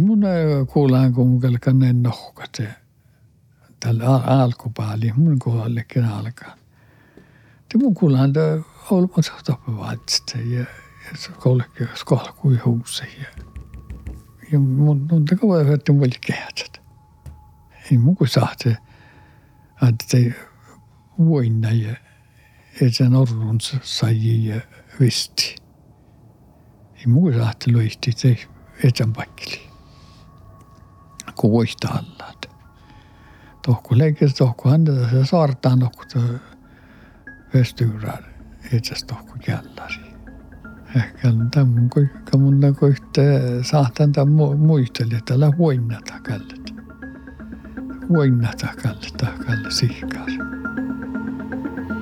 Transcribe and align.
mun 0.00 0.24
äh, 0.24 0.66
kuulaan 0.72 1.12
kumminkaan 1.12 1.78
ne 1.78 1.92
nohkat 1.92 2.50
se 2.56 2.68
tällä 3.80 4.04
al- 4.04 4.40
alkupaali, 4.40 5.12
mun 5.16 5.38
kuulallekin 5.38 6.04
alkaa. 6.04 6.56
Te 7.68 7.78
mun 7.78 7.94
kuulaan 7.94 8.32
olmat 8.90 9.32
toppivaatista 9.44 10.38
ja 10.38 10.64
kolkeus 11.38 12.04
kolkui 12.04 12.56
huusi 12.56 13.04
ja, 13.20 13.44
ja 14.52 14.58
mun 14.58 15.08
tuntuu 15.08 15.38
kauan, 15.40 15.72
että 15.72 15.92
mun 15.92 16.00
oli 16.02 16.18
kehätät. 16.26 16.82
Ei 17.90 17.98
mun 17.98 18.16
kuin 18.16 18.28
sahte, 18.28 18.76
että 19.88 20.16
voinna 21.18 21.70
ja 21.70 21.96
että 22.80 23.08
norrun 23.08 23.60
sai 23.82 24.46
ja 24.46 24.60
visti. 25.00 25.56
Ei 26.94 27.06
mun 27.06 27.22
kuin 27.22 27.34
sahte 27.34 27.72
luisti, 27.72 28.10
että 28.10 28.46
etän 28.84 29.12
pakkeliin. 29.12 29.73
Kun 31.36 31.50
voista 31.50 31.88
allat. 31.88 32.50
Tohku 33.66 33.98
leikes 33.98 34.34
tohku 34.34 34.68
häntä 34.68 34.92
se 35.10 35.24
saartaan 35.24 35.78
tohku 35.78 36.02
vestyyrään 37.54 38.24
itse 38.72 38.94
tohku 39.06 39.32
källari. 39.46 40.14
Ehkä 40.96 41.28
tämän 41.50 41.90
kuinka 41.90 42.38
mun 42.38 42.60
ühte 42.62 43.22
saatan 43.62 44.12
ta 44.12 44.24
muisteli, 44.56 45.14
että 45.14 45.34
älä 45.34 45.52
voinnata 45.58 46.14
kallet. 46.20 46.74
Voinnata 48.08 48.68
kallet, 48.82 49.44
kalle 49.46 49.70
sihkaas. 49.70 50.32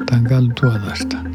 Tämän 0.07 0.25
kallu 0.29 0.53
tuodasta. 0.61 1.32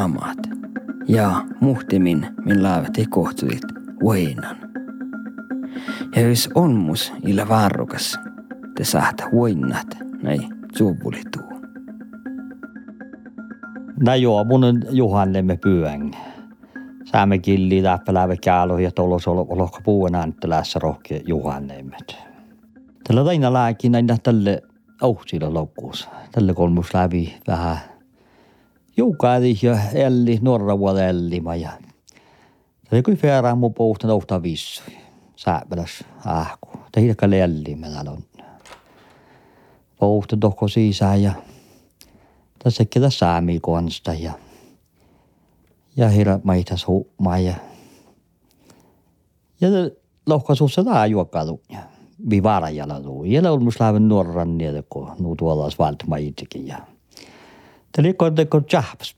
Namat. 0.00 0.38
Ja 1.08 1.44
muhtimin 1.60 2.26
min 2.44 2.62
laavati 2.62 3.06
kohtuit 3.06 3.62
voinan. 4.02 4.56
Ja 6.16 6.28
jos 6.28 6.48
on 6.54 6.74
mus 6.74 7.12
illa 7.26 7.48
varrukas, 7.48 8.18
te 8.76 8.84
saata 8.84 9.24
voinnat 9.32 9.86
näin 10.22 10.40
suupulituu. 10.76 11.42
No 14.06 14.14
joo, 14.14 14.44
mun 14.44 14.62
Juhannemme 14.90 15.56
pyöng. 15.56 16.12
Saamme 17.04 17.38
killi 17.38 17.82
täppäläävä 17.82 18.36
käälo 18.36 18.78
ja 18.78 18.90
tuolla 18.90 19.56
lohka 19.56 19.80
puuen 19.84 20.14
ääntelässä 20.14 20.78
rohke 20.78 21.22
Juhannemmet. 21.26 22.16
Tällä 23.08 23.24
taina 23.24 23.52
lääkin 23.52 23.94
aina 23.94 24.16
tälle 24.22 24.62
auhtilla 25.02 25.54
loukkuus. 25.54 26.08
Tälle 26.32 26.54
kolmus 26.54 26.94
läpi 26.94 27.34
vähän 27.46 27.89
joukaadi 28.96 29.58
ja 29.62 29.78
elli, 29.94 30.38
nuorra 30.42 30.78
vuoda 30.78 31.06
ellima 31.06 31.56
ja 31.56 31.70
Tällä 32.90 33.02
kui 33.02 33.16
färään 33.16 33.58
mun 33.58 33.74
pohtan 33.74 34.10
ohta 34.10 34.42
vissu. 34.42 34.82
Sääpäläs 35.36 36.04
ähku. 36.26 36.68
Tehdäkä 36.92 37.26
elli 37.26 37.76
meillä 37.76 38.00
on. 38.00 38.22
Pohta 39.98 40.36
tohko 40.36 40.68
sisään 40.68 41.22
ja 41.22 41.32
tässä 42.64 42.84
ketä 42.84 43.10
saami 43.10 43.60
konsta 43.60 44.14
ja 44.14 44.32
ja 45.96 46.08
hira 46.08 46.40
maitas 46.44 46.86
huumaa 46.86 47.38
ja 47.38 47.54
ja 49.60 49.68
lohkasuussa 50.26 50.84
tää 50.84 51.06
juokkalu 51.06 51.60
ja 51.68 51.78
vi 52.30 52.42
varajalla 52.42 53.00
tuu. 53.00 53.24
Ja 53.24 53.52
on 53.52 53.64
mus 53.64 53.80
lähden 53.80 54.08
nuoran 54.08 54.58
niitä, 54.58 54.82
kun 54.90 55.10
nuu 55.18 55.36
tuolla 55.36 55.70
valtma 55.78 56.16
itsekin 56.16 56.66
ja 56.66 56.78
Oli 57.98 58.14
kun 58.14 58.34
teko 58.34 58.60
jahps 58.72 59.16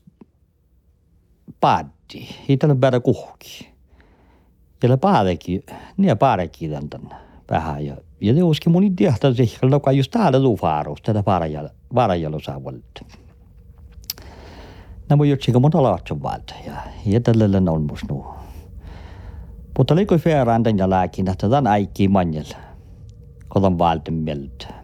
paaddi. 1.59 2.27
Hiitellä 2.47 2.75
päädä 2.75 2.99
kuhki. 2.99 3.73
Ja 4.83 4.89
le 4.89 4.97
paadekin, 4.97 5.63
niin 5.97 6.17
paadekin 6.17 6.71
tämän 6.89 7.19
vähän 7.49 7.85
ja 7.85 7.97
ja 8.23 8.33
ne 8.33 8.43
uski 8.43 8.69
mun 8.69 8.95
tiehtä 8.95 9.33
siihen, 9.33 9.71
joka 9.71 9.91
just 9.91 10.11
täällä 10.11 10.39
tuu 10.39 10.57
faarus, 10.57 11.01
tätä 11.01 11.23
varajalla, 11.25 11.69
varajalla 11.95 12.39
saa 12.39 12.63
valta. 12.63 13.05
Nämä 15.09 15.25
juttuja 15.25 15.59
mun 15.59 15.75
alaatson 15.75 16.23
valta 16.23 16.53
ja 17.05 17.19
tällä 17.19 17.71
on 17.71 17.81
mus 17.81 18.09
nuu. 18.09 18.25
Mutta 19.77 19.95
liikoi 19.95 20.19
tämän 20.19 20.77
ja 20.77 20.89
lääkin, 20.89 21.29
että 21.29 21.49
tämän 21.49 21.67
äikkiä 21.67 22.09
manjalla. 22.09 22.57
Kodan 23.47 23.77
valten 23.77 24.13
mieltä 24.13 24.82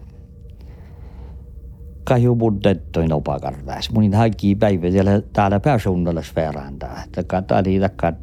kahju 2.10 2.36
budjettoin 2.36 3.14
opakartais. 3.14 3.92
Munin 3.92 4.14
haikki 4.14 4.56
päivä 4.56 4.92
siellä 4.92 5.22
täällä 5.34 5.60
pääsuunnalla 5.60 6.22
sfääräntä. 6.22 6.90
Että 7.06 7.24
katali 7.24 7.80
takka. 7.80 8.14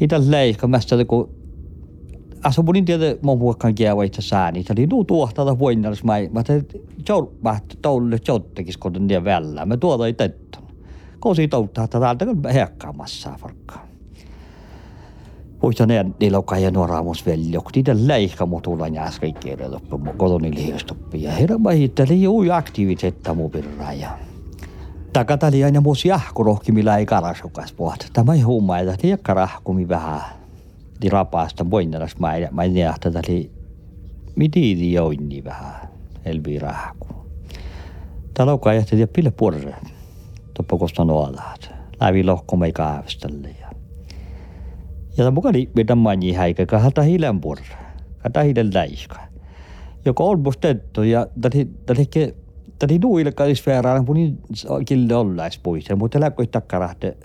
Itä 0.00 0.20
leikka 0.26 0.66
mästä 0.66 1.04
kun 1.04 1.30
asu 2.44 2.62
munin 2.62 2.84
tiedä 2.84 3.16
mun 3.22 3.38
muokkaan 3.38 3.74
kieva 3.74 4.02
itse 4.02 4.22
sääni. 4.22 4.62
Se 4.62 4.72
oli 4.72 4.86
nuu 4.86 5.04
tuohtaa 5.04 5.58
voinnallis 5.58 6.04
mai. 6.04 6.30
Mä 6.32 6.42
te 6.42 6.64
joul 7.08 7.26
mahti 7.40 7.78
toulle 7.82 8.18
jouttekis 8.28 8.76
kun 8.76 8.92
ne 9.06 9.24
vällä. 9.24 9.66
Mä 9.66 9.76
tuota 9.76 10.06
ei 10.06 10.12
tetton. 10.12 10.62
Kosi 11.20 11.48
touttaa 11.48 11.88
täältä 11.88 12.26
kun 12.26 12.42
heakkaamassa 12.54 13.36
farkkaa. 13.40 13.91
Muistan 15.62 15.88
ne 15.88 16.04
niillä 16.20 16.42
kai 16.44 16.70
nuora 16.70 17.02
mus 17.02 17.26
veljo, 17.26 17.62
niitä 17.74 17.92
leikka 17.94 18.46
mutulla 18.46 18.88
jääs 18.88 19.20
kaikkea 19.20 19.56
loppu, 19.70 20.00
kotoni 20.16 20.54
liistoppi. 20.54 21.22
Ja 21.22 21.32
herra 21.32 21.58
mahitteli 21.58 22.22
juu 22.22 22.44
aktiivitetta 22.52 23.34
mu 23.34 23.48
pirraa 23.48 23.92
ja 23.92 24.18
takatali 25.12 25.64
aina 25.64 25.80
mus 25.80 26.04
jahkurohki, 26.04 26.72
millä 26.72 26.96
ei 26.96 27.06
karasukas 27.06 27.72
pohta. 27.72 28.06
Tämä 28.12 28.34
ei 28.34 28.40
huumaa, 28.40 28.78
että 28.78 28.96
liekka 29.02 29.34
rahkumi 29.34 29.88
vähän. 29.88 30.20
Di 31.02 31.08
rapaasta 31.08 31.70
voinnalas 31.70 32.18
mä 32.18 32.32
nähtä, 32.66 33.08
että 33.08 33.20
oli 33.28 33.50
mitiidi 34.36 34.92
joinni 34.92 35.44
vähän, 35.44 35.88
elvi 36.24 36.58
rahku. 36.58 37.08
Kai 38.60 38.76
jähti 38.76 39.06
pille 39.06 39.30
purre, 39.30 39.74
toppo 40.54 40.78
kosta. 40.78 41.06
Lävi 42.00 42.24
lohko 42.24 42.56
kaavestalle 42.74 43.61
ja 45.16 45.24
ja 45.24 45.30
muka 45.30 45.52
li 45.52 45.70
mitä 45.74 45.94
mani 45.94 46.32
häikä 46.32 46.66
kahta 46.66 47.02
hilen 47.02 47.40
purra. 47.40 47.76
Kahta 48.18 48.42
hilen 48.42 48.70
läiska. 48.74 49.18
Joka 50.04 50.24
on 50.24 50.40
musta 50.40 50.60
tettu 50.60 51.02
ja 51.02 51.26
täti 51.40 51.70
täti 51.86 52.34
täti 52.78 52.98
nuille 52.98 53.32
kadis 53.32 53.66
verran 53.66 54.04
punin 54.04 54.38
kille 54.86 55.14
ollais 55.14 55.58
puise 55.58 55.94
mutta 55.94 56.20
läkkoi 56.20 56.46
takkarahte. 56.46 57.16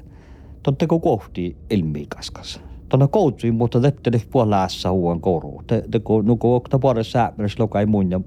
Totteko 0.63 0.99
kohti 0.99 1.57
ilmi 1.69 2.05
kaskas. 2.09 2.61
Tuonne 2.89 3.07
koutsuin, 3.07 3.55
mutta 3.55 3.81
tetteli 3.81 4.21
puolessa 4.31 4.91
huon 4.91 5.21
koru. 5.21 5.61
Te, 5.67 5.83
te 5.91 5.99
kun 5.99 6.25
nuku 6.25 6.53
okta 6.53 6.79
puolessa 6.79 7.11
sääpäräs 7.11 7.59
lokai 7.59 7.85
mun 7.85 8.11
ja 8.11 8.21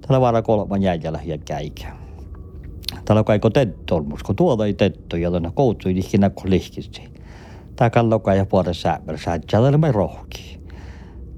tällä 0.00 0.20
vaara 0.20 0.42
kolman 0.42 0.82
jäljellä 0.82 1.20
ja 1.24 1.38
käikä. 1.38 1.92
Täällä 3.04 3.24
kaikko 3.24 3.50
tettu 3.50 3.94
on, 3.94 4.06
kun 4.26 4.36
tuolla 4.36 4.66
ei 4.66 4.74
tettu 4.74 5.16
ja 5.16 5.30
tuonne 5.30 5.50
koutsuin 5.54 5.98
ikinä 5.98 6.30
kun 6.30 6.50
lihkisti 6.50 7.13
takalloka 7.76 8.34
ja 8.34 8.46
puolesta 8.46 8.82
säämärsä, 8.82 9.34
että 9.34 9.78
me 9.78 9.92
rohki. 9.92 10.60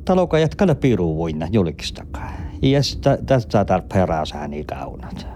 Taloka 0.05 0.39
jatkalla 0.39 0.75
piru 0.75 1.17
voina 1.17 1.47
julkistakaan. 1.53 2.35
Ja 2.63 2.81
tästä 3.27 3.65
tarpeen 3.65 4.09
raasääni 4.09 4.65
kaunat. 4.65 5.27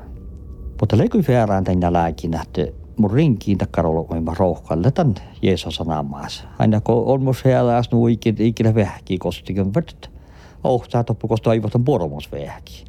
Mutta 0.81 0.99
leikui 0.99 1.23
färään 1.23 1.65
tänne 1.65 1.93
lääkin, 1.93 2.35
että 2.35 2.67
mun 2.97 3.11
rinkiin 3.11 3.59
takkarolo 3.59 4.07
mä 4.21 4.33
rohkalle 4.39 4.91
tän 4.91 5.15
Jeesus 5.43 5.75
sanamaas. 5.75 6.47
Aina 6.59 6.81
kun 6.81 7.05
on 7.07 7.23
mun 7.23 7.35
siellä 7.35 7.77
asnu 7.77 8.07
ikinä, 8.07 8.75
vähki 8.75 9.19
kostikin 9.19 9.75
värт. 9.75 10.11
Ohtaa 10.65 11.05
toppu 11.05 11.29
kosta 11.29 11.51
aivotan 11.51 11.85
poromos 11.85 12.33
vähki. 12.33 12.85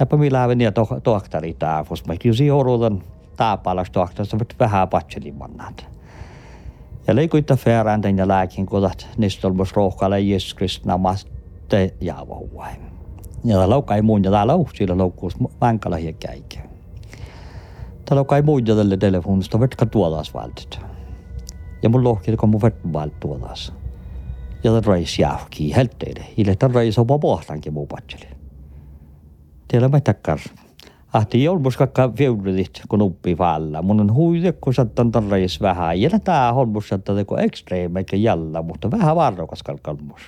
Jäpä 0.00 0.16
millä 0.16 0.44
aveni 0.44 0.64
ja 0.64 0.72
tohtari 1.02 1.54
taafus. 1.54 2.06
Mä 2.06 2.16
kysi 2.16 2.50
orutan 2.50 3.02
taapalas 3.36 3.90
tohtasta 3.90 4.36
vähän 4.58 4.88
patselimannaat. 4.88 5.88
Ja 7.10 7.16
leikuitta 7.16 7.56
färään 7.56 8.00
tänne 8.00 8.28
lääkin 8.28 8.66
kudat 8.66 9.08
nistolmos 9.16 9.72
rohkalle 9.72 10.20
Jeesus 10.20 10.54
Kristus 10.54 10.84
namaste 10.84 11.94
jaavahuai. 12.00 12.72
Ja 13.44 13.70
laukai 13.70 14.02
muun 14.02 14.24
ja 14.24 14.30
täällä 14.30 14.52
sillä 14.74 14.98
loukkuus 14.98 15.36
vankala 15.60 15.98
ja 15.98 16.12
käikä. 16.12 16.60
Täällä 18.04 18.20
on 18.20 18.26
kai 18.26 18.42
muita 18.42 18.76
tälle 18.76 18.96
telefonista, 18.96 19.60
vetka 19.60 19.86
tuolas 19.86 20.34
valtit. 20.34 20.78
Ja 21.82 21.88
mun 21.88 22.04
lohkii, 22.04 22.36
kun 22.36 22.48
mun 22.48 22.62
vettä 22.62 22.92
valt 22.92 23.20
tuolas. 23.20 23.72
Ja 24.64 24.70
tämän 24.70 24.84
reis 24.84 25.18
jääkii 25.18 25.76
helteille. 25.76 26.24
Ile 26.36 26.56
tämän 26.56 26.74
reis 26.74 26.98
on 26.98 27.06
pohtankin 27.06 27.72
muu 27.72 27.86
patseli. 27.86 28.28
Teillä 29.68 29.88
mä 29.88 30.00
takkar. 30.00 30.38
Ahti 31.12 31.44
jolmus 31.44 31.76
kakka 31.76 32.12
feudredit, 32.16 32.82
kun 32.88 33.02
uppi 33.02 33.38
valla. 33.38 33.82
Mun 33.82 34.00
on 34.00 34.14
huide, 34.14 34.52
kun 34.52 34.74
sattan 34.74 35.12
tämän 35.12 35.30
reis 35.30 35.60
vähän. 35.60 36.00
Ja 36.00 36.20
tää 36.24 36.52
holmus 36.52 36.88
sattan 36.88 37.16
teko 37.16 37.38
ekstreemeikä 37.38 38.16
jällä, 38.16 38.62
mutta 38.62 38.90
vähän 38.90 39.16
varrokas 39.16 39.62
kalkalmus. 39.62 40.22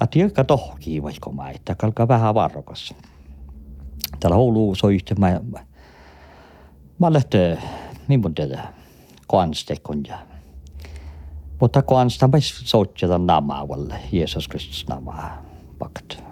Ahti 0.00 0.18
joka 0.18 0.44
tohkii 0.44 1.02
vaikka 1.02 1.32
mä, 1.32 1.50
että 1.50 1.74
kalka 1.74 2.08
vähän 2.08 2.34
varrokas. 2.34 2.94
Täällä 4.20 4.36
Oulu 4.36 4.74
soitti 4.74 5.14
mä, 5.14 5.40
mä 6.98 7.12
lähtee, 7.12 7.58
minun 8.08 8.34
tätä, 8.34 8.62
kanstekon 9.28 10.02
ja 10.08 10.18
mutta 11.62 11.82
kansta 11.82 12.28
me 12.28 12.38
soitjata 12.40 13.18
namaa 13.18 13.66
Jeesus 14.12 14.48
Kristus 14.48 14.88
namaa 14.88 15.42
pakt. 15.78 16.22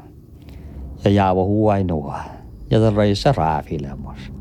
Ja 1.04 1.10
jaavo 1.10 1.44
huainua, 1.44 2.20
ja 2.70 2.78
tämän 2.78 2.96
reissa 2.96 3.32
raafilemus. 3.36 4.32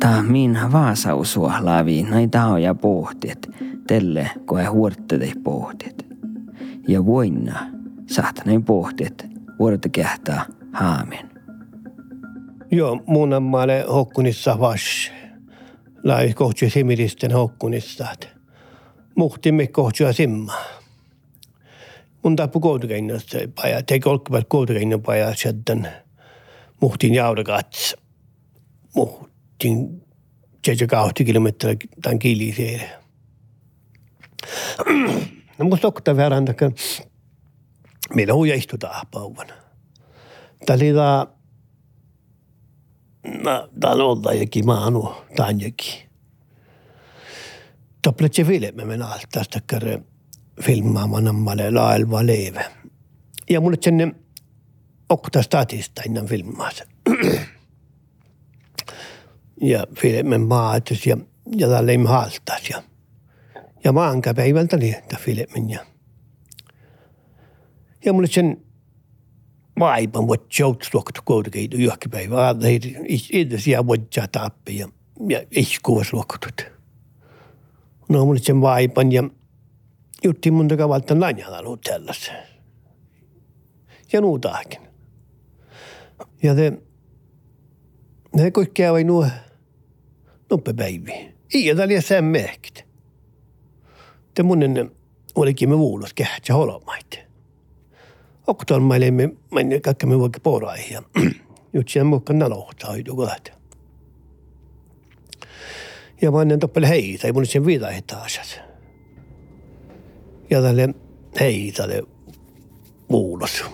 Ta 0.00 0.22
min 0.22 0.58
vaasausua 0.72 1.54
lavi 1.60 2.02
näin 2.02 2.30
taoja 2.30 2.74
pohtiet, 2.74 3.50
telle 3.86 4.30
koe 4.44 4.64
huorttete 4.64 5.32
pohtiet. 5.44 6.03
Ja 6.88 7.06
voinna 7.06 7.66
saat 8.06 8.40
näin 8.44 8.64
pohtiet, 8.64 9.26
vuorta 9.58 9.88
kehtää 9.88 10.46
haamen. 10.72 11.30
Joo, 12.70 13.02
mun 13.06 13.32
ammaale 13.32 13.84
hokkunissa 13.88 14.60
vas. 14.60 15.10
Lai 16.04 16.32
kohti 16.32 16.70
similisten 16.70 17.32
hokkunissa. 17.32 18.06
Muhtimme 19.16 19.66
kohtia 19.66 20.12
simma. 20.12 20.54
Mun 22.22 22.36
tappu 22.36 22.60
koutukeinnosta 22.60 23.38
paja. 23.54 23.82
Teki 23.82 24.08
olkkivat 24.08 24.44
koutukeino 24.48 24.98
paja 24.98 25.34
sieltä. 25.34 26.02
Muhtin 26.80 27.14
jaudakats. 27.14 27.96
Muhtin 28.96 30.02
7-8 30.68 31.24
kilometriä 31.24 31.76
tämän 32.02 32.18
kiliseen. 32.18 32.82
Musta 35.62 35.88
okta 35.88 36.16
verran, 36.16 36.50
että 36.50 36.70
meillä 38.14 38.34
huija 38.34 38.54
istutaan 38.54 39.06
pauvan. 39.10 39.46
Tämä 40.66 40.76
oli 40.76 40.92
tämä 40.92 41.26
No, 43.24 43.68
täällä 43.80 44.04
on 44.04 44.38
jokin 44.38 44.66
maanu, 44.66 45.14
tanjakin. 45.36 46.10
Topletse 48.02 48.44
filmi 48.44 48.84
men 48.84 49.02
allt 49.02 49.26
tästä 49.32 49.60
kare 49.66 50.00
filmaamaan 50.62 51.24
nammalle 51.24 51.70
laelva 51.70 52.26
leeve. 52.26 52.64
Ja 53.50 53.60
mulle 53.60 53.76
sen 53.80 54.14
okta 55.08 55.42
statista 55.42 56.02
innan 56.06 56.26
filmaassa. 56.26 56.84
ja 59.72 59.86
filmin 60.00 60.40
maatus 60.40 61.06
ja, 61.06 61.16
ja 61.56 61.68
tällä 61.68 61.92
ei 61.92 61.98
haltas 62.04 62.70
ja, 62.70 62.82
ja 63.84 63.92
maankäpäivältä 63.92 64.78
liittä 64.78 65.16
filmin 65.20 65.70
ja, 65.70 65.86
ja 68.04 68.12
mulle 68.12 68.26
sen 68.26 68.64
vaipan 69.78 70.26
vuot 70.26 70.58
joutsuoktu 70.58 71.20
koudukeitu 71.24 71.76
juokkipäivä. 71.76 72.54
Edes 73.32 73.66
jää 73.66 73.86
vuotsaa 73.86 74.28
tappi 74.28 74.78
ja, 74.78 74.88
ja 75.28 75.46
iskuva 75.50 76.04
suokkutut. 76.04 76.66
No 78.08 78.24
mulle 78.24 78.40
sen 78.40 78.60
vaipan 78.60 79.12
ja 79.12 79.22
jutti 80.24 80.50
mun 80.50 80.68
takavalta 80.68 81.20
lanjalla 81.20 81.62
nuut 81.62 81.84
sellaisen. 81.84 82.36
Ja 84.12 84.20
nuutaakin. 84.20 84.80
Ja 86.42 86.54
te, 86.54 86.72
ne 88.34 88.50
kaikkea 88.50 88.92
vai 88.92 89.04
nuo 89.04 89.26
noppe 90.50 90.72
päivi. 90.72 91.34
Iya 91.54 91.76
täällä 91.76 92.00
sen 92.00 92.24
mehkit. 92.24 92.93
Te 94.34 94.42
munnen 94.42 94.90
olikin 95.34 95.68
me 95.68 95.78
vuulos 95.78 96.14
kähtsä 96.14 96.54
holomaita. 96.54 97.16
Oktoon 98.46 98.82
mä 98.82 98.94
olemme, 98.94 99.30
mä 99.50 99.60
en 99.60 99.82
kaikki 99.82 100.06
me 100.06 100.20
vaikka 100.20 100.40
poraihia. 100.40 101.02
Nyt 101.72 101.88
siellä 101.90 102.08
mukaan 102.08 102.38
nalohtaa 102.38 102.94
kohta. 103.16 103.52
Ja 106.22 106.30
mä 106.30 106.42
ennen 106.42 106.60
toppele 106.60 106.88
heitä, 106.88 107.26
ei 107.26 107.32
mun 107.32 107.46
sen 107.46 107.66
viida 107.66 107.88
taas. 108.06 108.60
Ja 110.50 110.62
tälle 110.62 110.94
heitalle 111.40 112.02
muulos. 113.08 113.64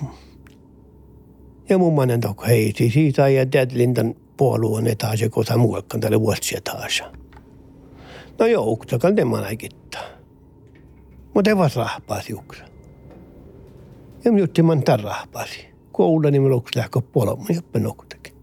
Ja 1.69 1.79
mun 1.79 1.95
mannen 1.95 2.21
tokko 2.21 2.45
heiti 2.45 2.91
siitä 2.91 3.29
ja 3.29 3.53
Deadlintan 3.53 4.15
puolueen 4.37 4.87
etaasi, 4.87 5.29
kun 5.29 5.45
tämä 5.45 5.59
muuakaan 5.59 6.01
tälle 6.01 6.21
vuosia 6.21 6.61
taas. 6.61 7.03
No 8.39 8.47
joo, 8.47 8.67
uktakaan 8.67 9.15
ne 9.15 9.25
mä 9.25 9.47
Mutta 11.41 11.51
ei 11.51 11.57
vaan 11.57 11.71
rahpaa 11.77 12.23
siuksa. 12.23 12.65
Ja 14.25 14.33
minä 14.33 14.43
jutti 14.43 14.63
man 14.63 14.83
tarrahpasi. 14.83 15.67
Koula 15.93 16.31
niin 16.31 16.43
minulla 16.43 16.63
lähkö 16.77 17.01
polma 17.01 17.47
ja 17.55 17.63
penokutakin. 17.73 18.35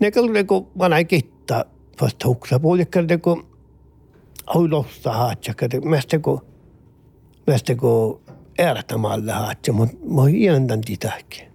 Ne 0.00 0.10
kalli 0.10 0.44
kun 0.44 0.68
vanha 0.78 1.04
kitta 1.04 1.64
vasta 2.00 2.28
huksa 2.28 2.60
puolikkalta 2.60 3.18
kun 3.18 3.46
oi 4.54 4.68
losta 4.68 5.12
haatsaka. 5.12 5.66
Mästä 5.84 6.18
kun 6.18 6.40
mästä 7.46 7.74
kun 7.74 8.20
äärätämällä 8.58 9.34
haatsa, 9.34 9.72
mutta 9.72 9.96
mä 10.04 10.22
iäntan 10.34 10.80
titäkin. 10.80 11.48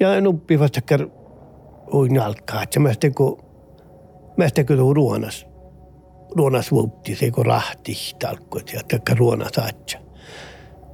Ja 0.00 0.14
en 0.14 0.26
uppi 0.26 0.58
vasta 0.58 0.80
kär 0.80 1.08
oi 1.86 2.08
nalkkaa, 2.08 2.62
että 2.62 2.80
mästä 2.80 3.10
kun 3.10 3.38
mästä 4.36 4.64
kun 4.64 4.96
ruonas 4.96 5.46
ruonas 6.36 6.72
vuotti 6.72 7.16
se 7.16 7.30
kun 7.30 7.46
rahti 7.46 7.96
talkkoit 8.18 8.72
ja 8.72 8.80
takka 8.90 9.14
ruonas 9.14 9.56
haatsa. 9.56 9.98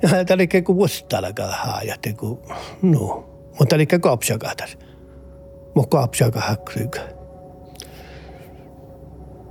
Ja 0.02 0.08
häntä 0.08 0.34
oli 0.34 0.48
kuin 0.48 0.76
vuositalakaan 0.76 1.54
haajat, 1.58 2.00
kun 2.18 2.42
no. 2.82 3.30
Mutta 3.58 3.76
oli 3.76 3.86
kaapsakatas. 3.86 4.78
Mä 5.76 5.82
kaapsaka 5.90 6.40
haksuika. 6.40 7.00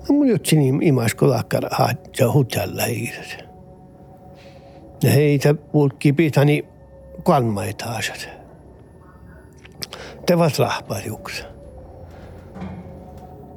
Ja 0.08 0.14
mun 0.14 0.28
jutsi 0.28 0.56
imas, 0.82 1.16
kun 1.16 1.30
lakkar 1.30 1.64
haatsa 1.72 2.32
hutella 2.32 2.84
hiiras. 2.84 3.38
Ja 5.04 5.12
heitä 5.12 5.54
pulkki 5.54 6.14
pitani 6.14 6.66
kolma 7.24 7.66
etaasat. 7.66 8.30
Te 10.26 10.38
vas 10.38 10.60
rahpajuuksa. 10.60 11.44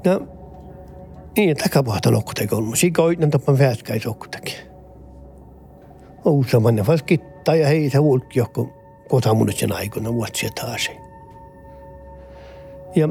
No, 0.06 0.37
niin, 1.38 1.56
takapuhta 1.56 2.10
nokkutekin 2.10 2.58
on. 2.58 2.76
Sika 2.76 3.02
oitan 3.02 3.30
tappan 3.30 3.58
väskäis 3.58 4.06
okkutakin. 4.06 4.54
Ousamanne 6.24 6.82
fast 6.82 7.06
kittaa 7.06 7.54
ja 7.54 7.66
hei 7.66 7.90
se 7.90 7.98
ulkki 7.98 8.38
johko 8.38 8.68
kotamunutsen 9.08 9.72
aikana 9.72 10.14
vuotsia 10.14 10.50
taas. 10.50 10.90
Ja 12.96 13.08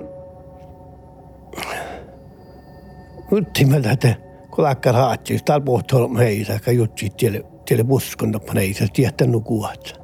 yttimellä, 3.31 3.91
että 3.91 4.15
kun 4.51 4.63
lakkar 4.63 4.95
haatsi, 4.95 5.39
täällä 5.45 5.65
pohtoilla 5.65 6.19
hei, 6.19 6.45
että 6.55 6.71
jutsi 6.71 7.09
tielle, 7.09 7.45
tielle 7.65 7.83
buskon 7.83 8.31
tappan 8.31 8.57
hei, 8.57 8.73
se 8.73 8.87
nukuat. 9.27 10.01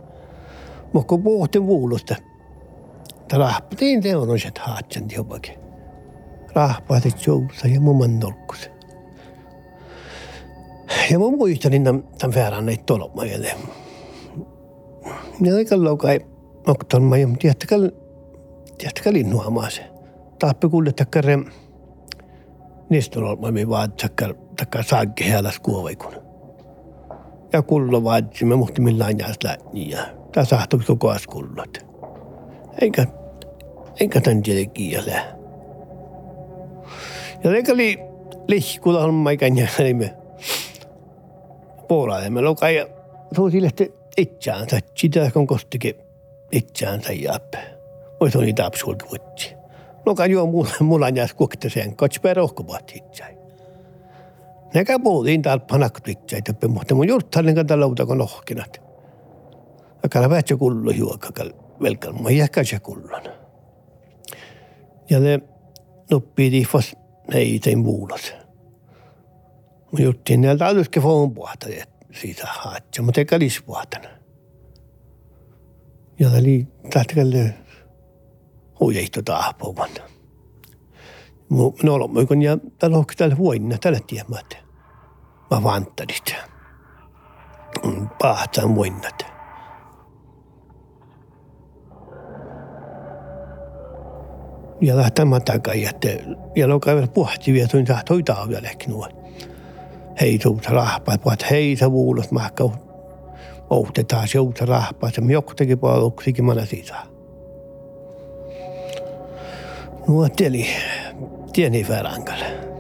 Mutta 0.94 1.10
kun 1.10 1.24
pohtin 1.24 1.66
vuulusta, 1.66 2.16
että 3.22 3.38
rahpatiin 3.38 4.02
teonoiset 4.02 4.58
haatsen 4.58 5.06
jopakin. 5.16 5.63
Rahpaatit 6.56 7.28
jousa 7.28 7.68
ja 7.68 7.82
mumman 7.82 8.20
nolkusen. 8.20 8.72
Ja 11.12 11.20
mä 11.20 11.30
muistelin 11.30 11.84
tämän, 11.84 12.04
tämän 12.20 12.36
verran 12.36 12.66
näitä 12.66 12.84
tolmajalle. 12.86 13.56
Ja 15.42 15.56
aika 15.56 15.84
laukai 15.84 16.20
okton 16.68 17.04
mä 17.04 17.18
jom 17.18 17.38
tiedättekö, 17.38 17.92
tiedättekö 18.78 19.14
linnuamaa 19.14 19.70
se. 19.70 19.90
Taappi 20.40 20.70
kuulle 20.70 20.92
takkare 20.92 21.40
nistololmami 22.90 23.70
vaat 23.70 23.98
takkar 23.98 24.36
takkar 24.58 24.84
saakki 24.84 25.30
heäläs 25.30 25.60
kuovaikun. 25.60 26.14
Ja 27.54 27.62
kullo 27.62 28.04
vaatsi, 28.04 28.46
mä 28.46 28.56
muhti 28.56 28.82
millään 28.82 29.20
jääs 29.20 29.38
lähti 29.44 29.90
ja 29.90 30.06
tää 30.32 30.46
sahtu 30.46 30.82
koko 30.88 31.10
as 31.10 31.28
kullot. 31.28 31.78
Enkä, 32.82 33.06
enkä 34.00 34.22
tän 34.22 34.44
tiedä 34.44 34.70
kielä. 34.70 35.43
Ja 37.44 37.56
eikä 37.56 37.78
li, 37.78 38.00
lihkulla 38.48 39.04
on 39.04 39.14
maikan 39.14 39.58
jäljemme. 39.58 40.14
Puolaamme 41.88 42.42
lokai 42.42 42.76
ja 42.76 42.88
suusi 43.36 43.62
lehti 43.62 43.94
itseänsä. 44.18 44.80
Sitä 44.96 45.32
kun 45.34 45.48
kostikin 45.48 45.96
itseänsä 46.52 47.14
jääpä. 47.14 47.58
Voisi 48.20 48.38
on 48.38 48.44
niitä 48.44 48.66
absurdi 48.66 49.04
vuotti. 49.10 49.54
Lokai 50.06 50.32
juo 50.32 50.66
mulla, 50.80 51.10
jäs 51.10 51.34
kuokta 51.34 51.70
sen, 51.70 51.96
katsi 51.96 52.22
perohkuvat 52.22 52.92
itseänsä. 52.96 53.44
Näkä 54.74 55.00
puhutiin 55.00 55.42
täällä 55.42 55.66
panaktuitseita, 55.70 56.54
mutta 56.68 56.96
mun 56.96 57.08
juurtallin 57.08 57.56
kanssa 57.56 57.80
lauta 57.80 58.06
kun 58.06 58.22
ohkinat. 58.22 58.82
Akala 60.06 60.30
vähtsä 60.30 60.58
kullu 60.58 60.92
juokakal 60.92 61.50
velkal, 61.82 62.14
mä 62.14 62.32
jäkkä 62.32 62.64
se 62.64 62.80
kullon. 62.80 63.22
Ja 65.10 65.20
ne 65.20 65.40
nuppii 66.12 66.52
tiifas 66.52 66.96
neitä 67.32 67.78
muulas. 67.78 68.34
Mä 69.92 70.00
juttiin 70.00 70.42
näiltä 70.42 70.68
aluske 70.68 71.00
foon 71.00 71.34
puhta, 71.34 71.68
siitä 72.12 72.48
haatsa, 72.48 73.02
mutta 73.02 73.22
eikä 73.22 73.40
lispuhtana. 73.40 74.10
Ja 76.20 76.30
oli 76.30 76.68
tähtäkälle 76.90 77.54
huijehto 78.80 79.22
tahpuvan. 79.22 79.90
Minä 81.50 81.94
olen 81.94 82.42
ja 82.42 82.58
tällä 82.80 82.98
on 82.98 83.06
tällä 83.18 83.38
vuonna 83.38 83.78
tällä 83.78 84.00
tiedämättä 84.08 84.64
mä 85.52 85.64
vanttarit. 85.64 86.36
Pahtaan 88.22 88.76
voinnat. 88.76 89.33
Ja 94.84 94.98
lähtää 94.98 95.26
takai, 95.46 95.86
että 95.86 96.08
ja 96.56 96.70
lokaa 96.70 97.08
puhti 97.14 97.54
vielä 97.54 97.68
tuin 97.68 97.86
tahtoi 97.86 98.24
taavjallekin 98.24 98.90
nuo. 98.90 99.08
Hei 100.22 100.40
tuut 100.40 100.66
rahpaa, 100.66 101.18
puhat 101.18 101.46
hei 101.50 101.76
sä 101.76 101.92
vuulut 101.92 102.32
mahkau. 102.32 102.72
Outetaan 103.70 104.28
jouta 104.34 104.66
rahpaa, 104.66 105.12
se 105.12 105.22
joktakin 105.30 105.80
puoluksikin 105.80 106.46
mana 106.46 106.66
siitä. 106.66 106.96
Nuo 110.08 110.30
teli, 110.30 110.68
tieni 111.54 111.86
verankalle. 111.90 112.73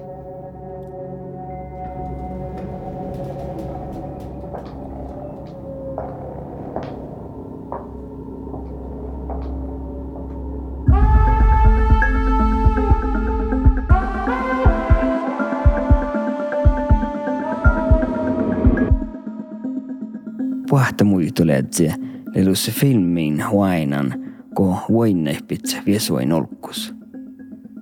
Puhta 20.74 21.03
muistuleetse 21.03 21.94
lelus 22.36 22.72
filmin 22.72 23.50
huainan, 23.50 24.34
ko 24.53 24.77
voinnehpitse 24.92 25.77
viesuain 25.86 26.34
olkkus. 26.34 26.94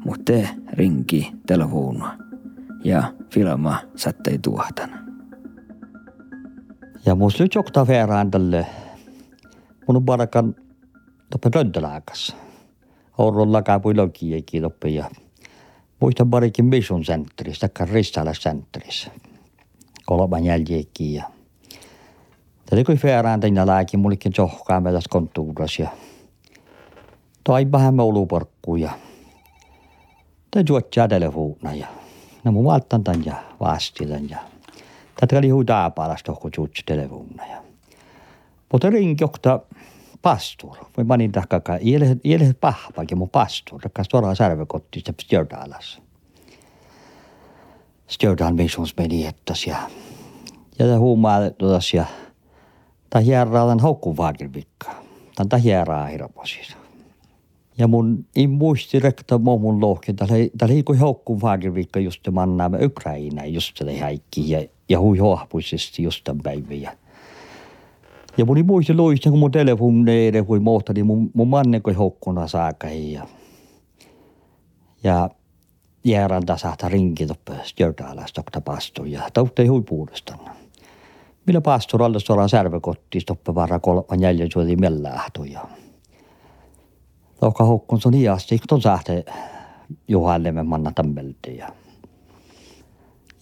Mutta 0.06 0.34
rinki 0.74 1.32
telefona 1.48 2.18
ja 2.84 3.14
filma 3.34 3.78
sattei 3.96 4.38
tuohtana. 4.38 4.98
Ja 7.06 7.16
musta 7.16 7.44
nyt 7.44 7.56
jokta 7.56 7.88
verran 7.88 8.32
tälle 8.32 8.66
mun 9.88 9.98
on 9.98 10.06
parakan 10.06 10.56
toppe 11.30 11.50
röntelääkäs. 11.56 12.36
Ourun 13.18 13.54
lakapui 13.54 13.96
lokiekin 13.96 14.62
toppe 14.62 14.90
ja 14.90 15.10
muistan 16.00 16.30
parikin 16.30 16.66
Mission 16.66 17.02
Centeris, 17.02 17.60
takka 17.60 17.86
Ristala 17.86 18.32
Centeris. 18.32 19.10
Kolman 20.06 20.44
jäljeekin 20.44 21.14
ja 21.14 21.24
Tätä 22.72 22.84
kun 22.84 22.98
färään 22.98 23.40
tänne 23.40 23.66
lääkin, 23.66 24.00
mullekin 24.00 24.32
johkaa 24.38 24.82
meillä 24.82 25.00
kontuuras 25.10 25.80
ja 25.80 25.90
toi 27.44 27.72
vähän 27.72 27.96
mouluporkkuja. 27.96 28.92
Tämä 30.52 30.64
juottaa 30.70 31.08
telefona 31.08 31.74
ja 31.74 31.88
no 32.44 32.52
mun 32.52 32.66
valtan 32.66 33.04
tän 33.04 33.26
ja 33.26 33.36
vastilan 33.60 34.30
ja 34.30 34.38
tätä 35.20 35.38
oli 35.38 35.50
huudaa 35.50 35.90
palasta, 35.90 36.34
kun 36.34 36.52
juotsi 36.58 36.84
telefona 36.86 37.46
ja 37.46 37.64
mutta 38.72 38.90
rinkiokta 38.90 39.60
pastor. 40.22 40.78
Voi 40.98 41.04
manin 41.04 41.32
tahkakaan, 41.32 41.80
iele 42.24 42.54
pahpakin 42.62 43.18
mun 43.18 43.30
pastor, 43.30 43.82
rakkas 43.84 44.10
tuolla 44.10 44.36
särvekotti, 44.36 45.04
se 45.06 45.14
stjördalas. 45.22 46.02
Stjördal 48.08 48.54
missions 48.54 48.98
meni 48.98 49.26
ettas 49.26 49.68
ja 49.68 49.78
ja 50.80 51.00
huumaa 51.00 51.50
tuossa 51.50 51.98
ja 51.98 52.06
ta 53.12 53.20
hierraalan 53.20 53.80
hokkuvaadirvikka. 53.80 54.92
Tan 55.36 55.50
ta 55.50 55.58
hierraa 55.58 56.06
hirposissa. 56.06 56.78
Ja 57.78 57.88
mun 57.88 58.26
ei 58.36 58.48
muisti 58.48 59.00
rekta 59.00 59.38
mun 59.38 59.82
lohki, 59.82 60.14
tällä 60.14 60.74
ei 60.74 60.84
kuin 60.84 61.00
hokkuvaadirvikka 61.00 62.00
just 62.00 62.28
mannaamme 62.32 62.86
Ukraina 62.86 63.46
just 63.46 63.78
se 63.78 64.00
häikki 64.00 64.50
ja, 64.50 64.64
ja 64.90 65.00
hui 65.00 65.18
hohpuisesti 65.18 66.04
just 66.04 66.24
tämän 66.24 66.42
päivän. 66.44 66.98
Ja 68.38 68.46
mun 68.46 68.58
ei 68.58 68.64
muisti 68.64 68.94
loista, 68.94 69.30
kun 69.30 69.40
mun 69.40 69.52
telefoneille 69.52 70.44
kui 70.44 70.60
mohtali 70.60 70.96
niin 70.96 71.06
mun, 71.06 71.32
mun 71.34 71.48
manne 71.48 71.80
kuin 71.80 71.96
hokkuna 71.96 72.48
saaka 72.48 72.90
ja 72.90 73.28
ja 75.04 75.30
jääran 76.04 76.46
tasahta 76.46 76.90
rinki 76.90 77.26
toppe 77.26 77.54
stjörtaalasta 77.64 78.44
pastu 78.66 79.06
ja 79.06 79.30
tautte 79.34 79.66
hui 79.66 79.82
puudestaan. 79.82 80.61
Millä 81.46 81.62
pastoralla 81.62 82.20
suoraan 82.20 82.50
särvekotti 82.50 83.20
stoppa 83.20 83.56
varra 83.56 83.80
kolman 83.80 84.22
jäljen 84.22 84.52
suoti 84.54 84.76
mellähtoja. 84.76 85.68
Lohka 87.42 87.64
hokkun 87.64 88.02
sun 88.02 88.14
iästi, 88.14 88.58
kun 88.58 88.68
ton 88.68 88.82
sähte 88.82 89.26
juhallemme 90.08 90.64
manna 90.64 90.92
tammelti. 90.96 91.58
Ja 91.58 91.70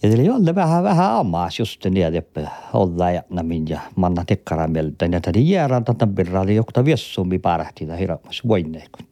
oli 0.04 0.24
jolle 0.24 0.54
vähän 0.54 0.84
vähän 0.84 1.10
ammaas 1.10 1.58
just 1.58 1.84
niin, 1.84 2.14
että 2.14 2.50
olla 2.72 3.10
ja 3.10 3.22
namin 3.30 3.68
ja 3.68 3.80
manna 3.96 4.24
tekkaramelta. 4.24 5.04
Ja 5.04 5.20
tadi 5.20 5.50
jääran 5.50 5.84
tämän 5.84 6.14
birra 6.14 6.40
oli 6.40 6.54
jokta 6.54 6.84
viessummi 6.84 7.38
parahti 7.38 7.86
tai 7.86 7.98
hiramas 7.98 8.42
voineekun. 8.48 9.06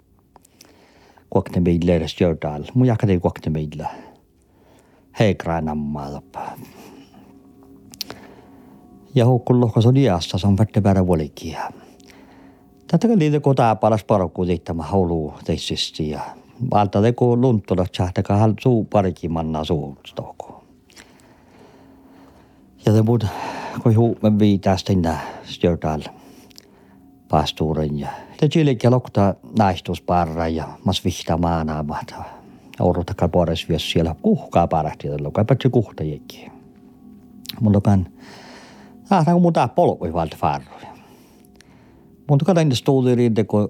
Kuokne 1.30 1.60
meillä 1.60 1.94
edes 1.94 2.20
jotain. 2.20 2.64
Mun 2.74 2.86
jakati 2.86 3.18
kuokne 3.18 3.52
meillä. 3.52 3.88
Heikraan 5.18 5.68
ammaa 5.68 6.12
loppaa 6.12 6.56
ja 9.14 9.26
hukkun 9.26 9.60
lohkas 9.60 9.86
on 9.86 9.96
iässä, 9.96 10.38
se 10.38 10.46
on 10.46 10.56
pätte 10.56 10.80
päärä 10.80 11.06
vuolikia. 11.06 11.70
Tätä 12.86 13.08
liitä 13.18 13.40
kotaa 13.40 13.76
paras 13.76 14.04
parokku 14.04 14.46
teittämä 14.46 14.82
haulu 14.82 15.34
teisesti 15.44 16.10
ja 16.10 16.20
valta 16.70 17.02
teko 17.02 17.36
lunttola 17.36 17.84
tsähtäkä 17.84 18.36
hal 18.36 18.52
suu 18.60 18.84
parikin 18.84 19.32
manna 19.32 19.64
suustoko. 19.64 20.64
Ja 22.86 22.92
te 22.92 23.02
muut, 23.02 23.26
kun 23.82 23.96
huu 23.96 24.18
me 24.22 24.38
viitästä 24.38 24.92
inä 24.92 25.18
stjörtääl 25.44 26.00
pastuuren 27.28 27.98
ja 27.98 28.08
te 28.40 28.48
chilikin 28.48 28.90
lokta 28.90 29.34
naistusparra 29.58 30.48
ja 30.48 30.68
mas 30.84 31.04
vihta 31.04 31.36
maanaamat. 31.36 32.14
Oudotaka 32.80 33.28
puolesta 33.28 33.68
vielä 33.68 33.78
siellä 33.78 34.14
kuhkaa 34.22 34.66
parahti, 34.66 35.08
lokai 35.20 35.44
patsi 35.44 35.70
kuhtajikin. 35.70 36.52
Mulla 37.60 37.80
kan 37.80 38.06
Ah, 39.10 39.28
on 39.34 39.42
mun 39.42 39.52
tää 39.52 39.68
polkui 39.68 40.12
valta 40.12 40.36
farroja. 40.36 40.88
Mutta 42.28 42.44
kada 42.44 42.60
inda 42.60 42.74
studiin 42.74 43.34
teko 43.34 43.68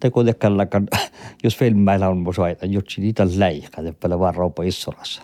teko 0.00 0.24
tekkällä 0.24 0.66
kan 0.66 0.88
jos 1.44 1.56
filmmeillä 1.56 2.08
on 2.08 2.18
mun 2.18 2.34
soita 2.34 2.66
jutsi 2.66 3.00
niitä 3.00 3.26
läikä 3.36 3.82
te 3.82 3.92
paljon 3.92 4.20
vaan 4.20 4.34
roupa 4.34 4.62
issolassa. 4.62 5.22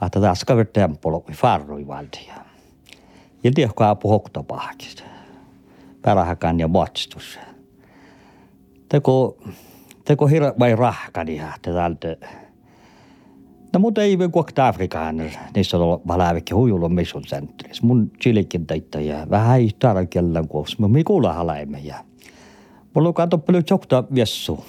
Ahta 0.00 0.20
taas 0.20 0.44
kaverteen 0.44 0.96
polkui 0.96 1.34
farroi 1.34 1.86
valta 1.86 2.18
ja 2.28 2.34
ja 3.44 3.50
tiedätkö 3.54 3.88
apu 3.88 4.08
hokta 4.08 4.42
pahkista. 4.42 5.02
Pärähäkan 6.02 6.60
ja 6.60 6.68
matstus. 6.68 7.38
Teko 8.88 9.38
teko 10.04 10.26
hirveä 10.26 10.54
vai 10.58 10.76
rahkani 10.76 11.36
ja 11.36 11.52
täältä 11.62 12.16
No 13.78 13.82
mutta 13.82 14.02
ei 14.02 14.18
kuokta 14.32 14.68
Afrikaan, 14.68 15.16
niissä 15.54 15.78
on 15.78 16.00
valäävikki 16.08 16.54
huijulla 16.54 16.88
mission 16.88 17.22
centerissä. 17.22 17.86
Mun 17.86 18.10
chilikin 18.22 18.66
teitta 18.66 19.00
ja 19.00 19.26
vähän 19.30 19.58
ei 19.58 19.70
taara 19.78 20.06
kellään 20.06 20.48
kuoksi, 20.48 20.76
mutta 20.78 20.92
me 20.92 21.04
kuulla 21.04 21.32
halaimme 21.32 21.78
ja 21.78 21.94
mulla 22.94 23.08
on 23.08 23.14
kato 23.14 23.38
paljon 23.38 23.64
chokta 23.64 24.04
viessu. 24.14 24.64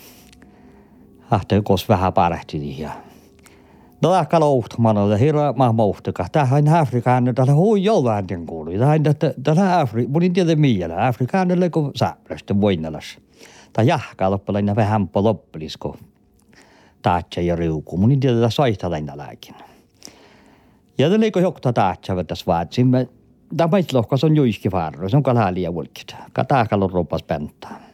Ahte 1.31 1.61
kos 1.63 1.89
vähän 1.89 2.13
parehti 2.13 2.81
ja 2.81 2.91
No 4.01 4.15
ehkä 4.15 4.39
louhtamana, 4.39 5.03
että 5.03 5.17
hirveä 5.17 5.53
maailma 5.53 5.85
uhtuka. 5.85 6.25
Tähän 6.31 6.67
Afrikaan, 6.67 7.35
tällä 7.35 7.53
hui 7.53 7.83
jollain 7.83 8.27
tien 8.27 8.45
kuului. 8.45 8.77
Tähän, 8.77 9.03
tällä 9.43 9.79
Afrikaan, 9.79 10.11
mun 10.11 10.23
en 10.23 10.33
tiedä 10.33 10.55
miellä. 10.55 11.07
Afrikaan, 11.07 11.47
kun 11.71 11.91
sääplästä 11.95 12.61
voinnalas. 12.61 13.17
Tai 13.73 13.87
jahkaa 13.87 14.31
loppalainen 14.31 14.75
vähän 14.75 15.07
po 15.07 15.23
loppelisko. 15.23 15.97
Taatsa 17.01 17.41
ja 17.41 17.55
riuku. 17.55 17.97
Mun 17.97 18.11
ei 18.11 18.17
tiedä 18.17 18.49
soihtalainen 18.49 19.17
lääkin. 19.17 19.55
Ja 20.97 21.09
tämä 21.09 21.19
liiko 21.19 21.39
jokta 21.39 21.73
taatsa 21.73 22.23
tässä 22.23 22.45
vaatsin. 22.47 22.91
Tämä 23.57 23.77
lohkas 23.93 24.23
on 24.23 24.35
juiski 24.35 24.69
farro. 24.69 25.09
Se 25.09 25.17
on 25.17 25.23
kalaalia 25.23 25.73
vulkit. 25.73 26.15
Kataakalla 26.33 26.89
rupas 26.93 27.23
pentää. 27.23 27.89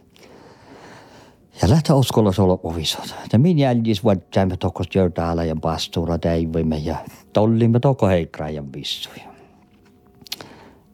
Ja 1.62 1.70
lähtä 1.70 1.96
uskolla 1.96 2.32
olla 2.38 2.60
ovisot. 2.64 3.16
Ja 3.34 3.40
min 3.40 3.60
jäljis 3.60 4.04
vuottäämme 4.04 4.58
tokos 4.58 4.88
jörtäällä 4.96 5.44
ja 5.44 5.56
pastuura 5.56 6.18
täivimme 6.18 6.78
ja 6.78 6.96
tollimme 7.34 7.80
toko 7.80 8.08
heikraajan 8.08 8.74
vissuja. 8.74 9.24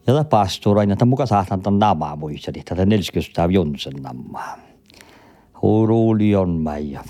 Ja 0.07 0.13
tämä 0.13 0.23
pastuura, 0.23 0.81
tämä 0.85 1.09
muka 1.09 1.25
saatan 1.25 1.61
tämän 1.61 1.79
namaa 1.79 2.15
muisteli, 2.15 2.61
tätä 2.65 2.85
40 2.85 3.47
Jonsen 3.51 3.93
namaa. 3.93 4.57
Huruuli 5.61 6.35
on 6.35 6.49
meijä. 6.49 7.03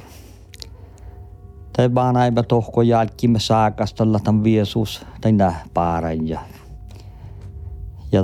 Tai 1.74 1.96
vaan 1.96 2.18
aivan 2.18 2.46
tohko 2.48 2.82
jälkimme 2.82 3.40
saakastalla 3.40 4.20
tämän 4.20 4.44
viesus, 4.44 5.06
tai 5.22 5.32
nää 5.32 5.64
paaran 5.74 6.28
ja 6.28 6.40
ja 8.12 8.24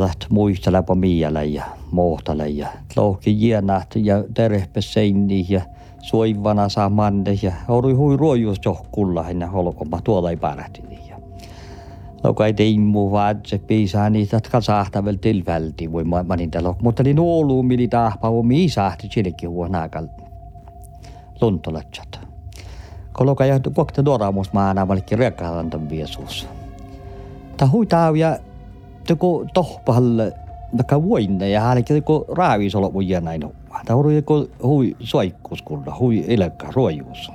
på 0.85 0.95
miele 0.95 1.45
ja 1.45 1.63
mohtale 1.91 2.49
ja 2.49 2.67
lohki 2.95 3.41
jienat 3.41 3.95
ja 3.95 4.23
terehpe 4.33 4.81
seini 4.81 5.45
ja 5.49 5.61
suivana 6.01 6.69
saa 6.69 6.91
ja 7.41 7.51
oli 7.67 7.93
hui 7.93 8.17
ruojuus 8.17 8.57
johkulla 8.65 9.25
ja 9.39 9.47
holkoma 9.47 10.01
tuolla 10.01 10.29
ei 10.29 10.37
pärähti 10.37 10.83
ja 11.09 11.17
Loka 12.23 12.45
ei 12.45 12.53
teimmu 12.53 13.11
vaan 13.11 13.39
se 13.45 13.57
piisaa 13.57 14.09
niitä, 14.09 14.37
että 14.37 14.61
sahtavel 14.61 15.15
tilvälti 15.21 15.91
voi 15.91 16.03
talo. 16.51 16.75
Mutta 16.81 17.03
niin 17.03 17.19
oulu 17.19 17.63
mili 17.63 17.87
tahpa 17.87 18.29
on 18.29 18.47
mii 18.47 18.69
sahti 18.69 19.07
chilekki 19.07 19.45
huonaakal 19.45 20.07
Koloka 23.17 23.45
ja 23.45 23.59
kokte 23.73 24.05
doramus 24.05 24.53
maana 24.53 24.87
valikki 24.87 25.15
riekkaantan 25.15 25.89
viesuus. 25.89 26.47
Ta 27.57 27.67
huitaa 27.67 28.17
ja 28.17 28.37
teko 29.07 29.45
tohpahalle 29.53 30.33
taka 30.77 31.03
vuinne 31.03 31.49
ja 31.49 31.61
hänelle 31.61 31.83
teko 31.83 32.25
raavis 32.27 32.75
olla 32.75 32.93
vuija 32.93 33.21
näin 33.21 33.45
on. 33.45 33.51
Tämä 33.85 33.99
on 33.99 34.15
joku 34.15 34.49
hui 34.63 34.95
soikkuskulla, 34.99 35.97
hui 35.99 36.25
eläkkä 36.27 36.67
ruojuus. 36.73 37.31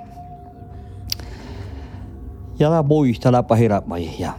Ja 2.58 2.68
tämä 2.68 2.82
muistella 2.82 3.42
pahiramai 3.42 4.10
ja 4.18 4.32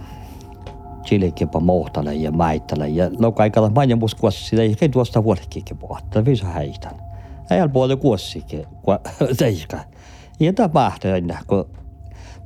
chilekkepa 1.05 1.59
mohtale 1.59 2.13
ja 2.13 2.31
mäittele 2.31 2.89
ja 2.89 3.09
lokaikalla 3.19 3.69
mainin 3.69 3.99
muskuassa 3.99 4.49
sitä 4.49 4.61
ei 4.61 4.89
tuosta 4.89 5.23
vuodekikin 5.23 5.77
puhuttaa, 5.77 6.25
visa 6.25 6.45
häitän. 6.45 6.95
Ei 7.51 7.69
puolella 7.69 8.01
kuossikin, 8.01 8.65
kun 8.81 8.99
teiskä. 9.39 9.79
Ja 10.39 10.53
aina, 11.13 11.37
kun 11.47 11.65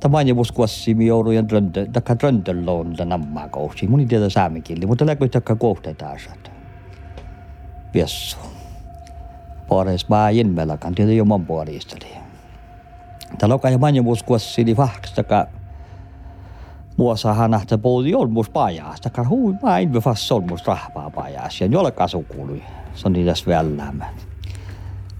Tämä 0.00 0.18
on 0.18 0.36
vuosi 0.36 0.94
mi 0.94 1.06
joudun 1.06 1.34
ja 1.34 1.48
dröntä, 1.48 1.86
takka 1.92 2.18
dröntelloon 2.18 2.90
tätä 2.90 3.04
nammaa 3.04 3.48
kousi. 3.48 3.86
Mun 3.86 4.00
ei 4.00 4.06
tiedä 4.06 4.28
saamikilli, 4.28 4.86
mutta 4.86 5.06
läkö 5.06 5.28
takka 5.28 5.56
kohtetaan 5.56 6.18
saada. 6.20 6.50
Viessu. 7.94 8.36
Pares 9.68 10.08
mä 10.08 10.28
inmelakan, 10.28 10.94
tiedä 10.94 11.12
jo 11.12 11.24
mon 11.24 11.46
puolista. 11.46 11.96
Täällä 13.38 13.54
on 13.54 13.60
kai 13.60 13.78
manja 13.78 14.02
niin 14.64 14.76
vahks 14.76 15.12
takka 15.12 15.46
muosahan 16.96 17.50
nähtä 17.50 17.78
puhuti 17.78 18.14
olmus 18.14 18.50
pajas. 18.50 19.00
Takka 19.00 19.24
hui 19.24 19.54
mä 19.62 19.78
en 19.78 19.92
fast 19.92 20.32
olmus 20.32 20.66
rahpaa 20.66 21.10
pajas. 21.10 21.60
Ja 21.60 21.66
jolla 21.66 22.08
sukului. 22.08 22.62
Se 22.94 23.08
on 23.08 23.12
niitä 23.12 23.32
vällämään. 23.46 24.14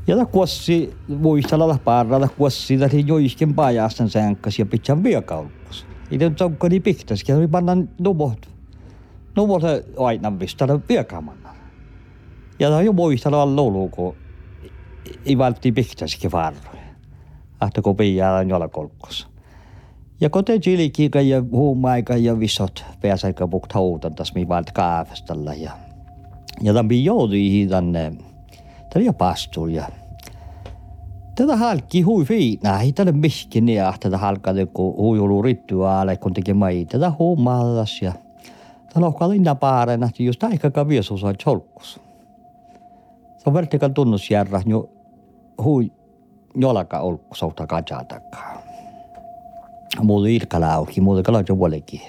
Ja 0.08 0.16
ta 0.16 0.26
kuossi 0.26 0.96
muistella 1.08 1.78
parralla 1.84 2.28
kuossi 2.28 2.78
ta 2.78 2.88
joiskin 3.06 3.54
pajastan 3.54 4.10
sänkkäs 4.10 4.58
ja 4.58 4.66
pitää 4.66 5.02
viekaulkus. 5.02 5.86
Ite 6.10 6.30
tokko 6.30 6.68
ni 6.68 6.80
piktas 6.80 7.24
ja 7.28 7.36
oli 7.36 7.48
panna 7.48 7.72
numot. 8.00 8.48
Numot 9.36 9.62
aina 9.98 10.38
vistalla 10.38 10.80
viekamanna. 10.88 11.54
Ja 12.58 12.70
ta 12.70 12.82
jo 12.82 12.92
muistella 12.92 13.42
all 13.42 13.56
luluko. 13.56 14.16
I 15.24 15.38
valti 15.38 15.72
piktaskin 15.72 16.32
varroja. 16.32 16.94
Ahta 17.60 17.82
ko 17.82 17.94
pijaa 17.94 18.42
jolla 18.42 18.68
kolkos. 18.68 19.28
Ja 20.20 20.30
kote 20.30 20.58
chilikiika 20.58 21.20
ja 21.20 21.42
huumaika 21.50 22.16
ja 22.16 22.40
visot 22.40 22.84
pääsäikä 23.00 23.48
pukt 23.48 23.74
houtan 23.74 24.14
tas 24.14 24.34
mi 24.34 24.48
valt 24.48 24.72
kaafestalla 24.72 25.54
ja 25.54 25.72
ja 26.62 26.74
tämän 26.74 27.04
joutui 27.04 27.66
tänne 27.70 28.12
Tämä 28.90 29.02
oli 29.04 29.12
pastor 29.12 29.70
ja 29.70 29.88
Tätä 31.38 31.56
halki 31.56 32.02
hui 32.02 32.24
fiina, 32.24 32.80
ei 32.80 32.92
tälle 32.92 33.12
mihkin 33.12 33.66
niin 33.66 33.82
tätä 34.00 34.18
halkaa 34.18 34.54
kun 34.72 34.94
ollut 35.20 35.44
rituaale, 35.44 36.16
kun 36.16 36.34
teki 36.34 36.54
mai 36.54 36.84
tätä 36.84 37.12
huumallas 37.18 38.02
ja 38.02 38.12
tämä 38.94 39.06
lohkaa 39.06 39.28
linna 39.28 39.54
paarena, 39.54 40.08
just 40.18 40.44
aikakaan 40.44 40.88
viesus 40.88 41.24
on 41.24 41.34
cholkus. 41.36 42.00
Se 43.36 43.42
on 43.46 43.54
vertikal 43.54 43.88
tunnusjärra, 43.88 44.62
jo 44.66 44.90
hui 45.64 45.92
jolaka 46.54 47.00
olku 47.00 47.34
souta 47.34 47.66
kajatakaan. 47.66 48.58
Muuta 50.02 50.28
irkala 50.28 50.74
auki, 50.74 51.00
muuta 51.00 51.22
kalaja 51.22 51.58
vuolekin. 51.58 52.00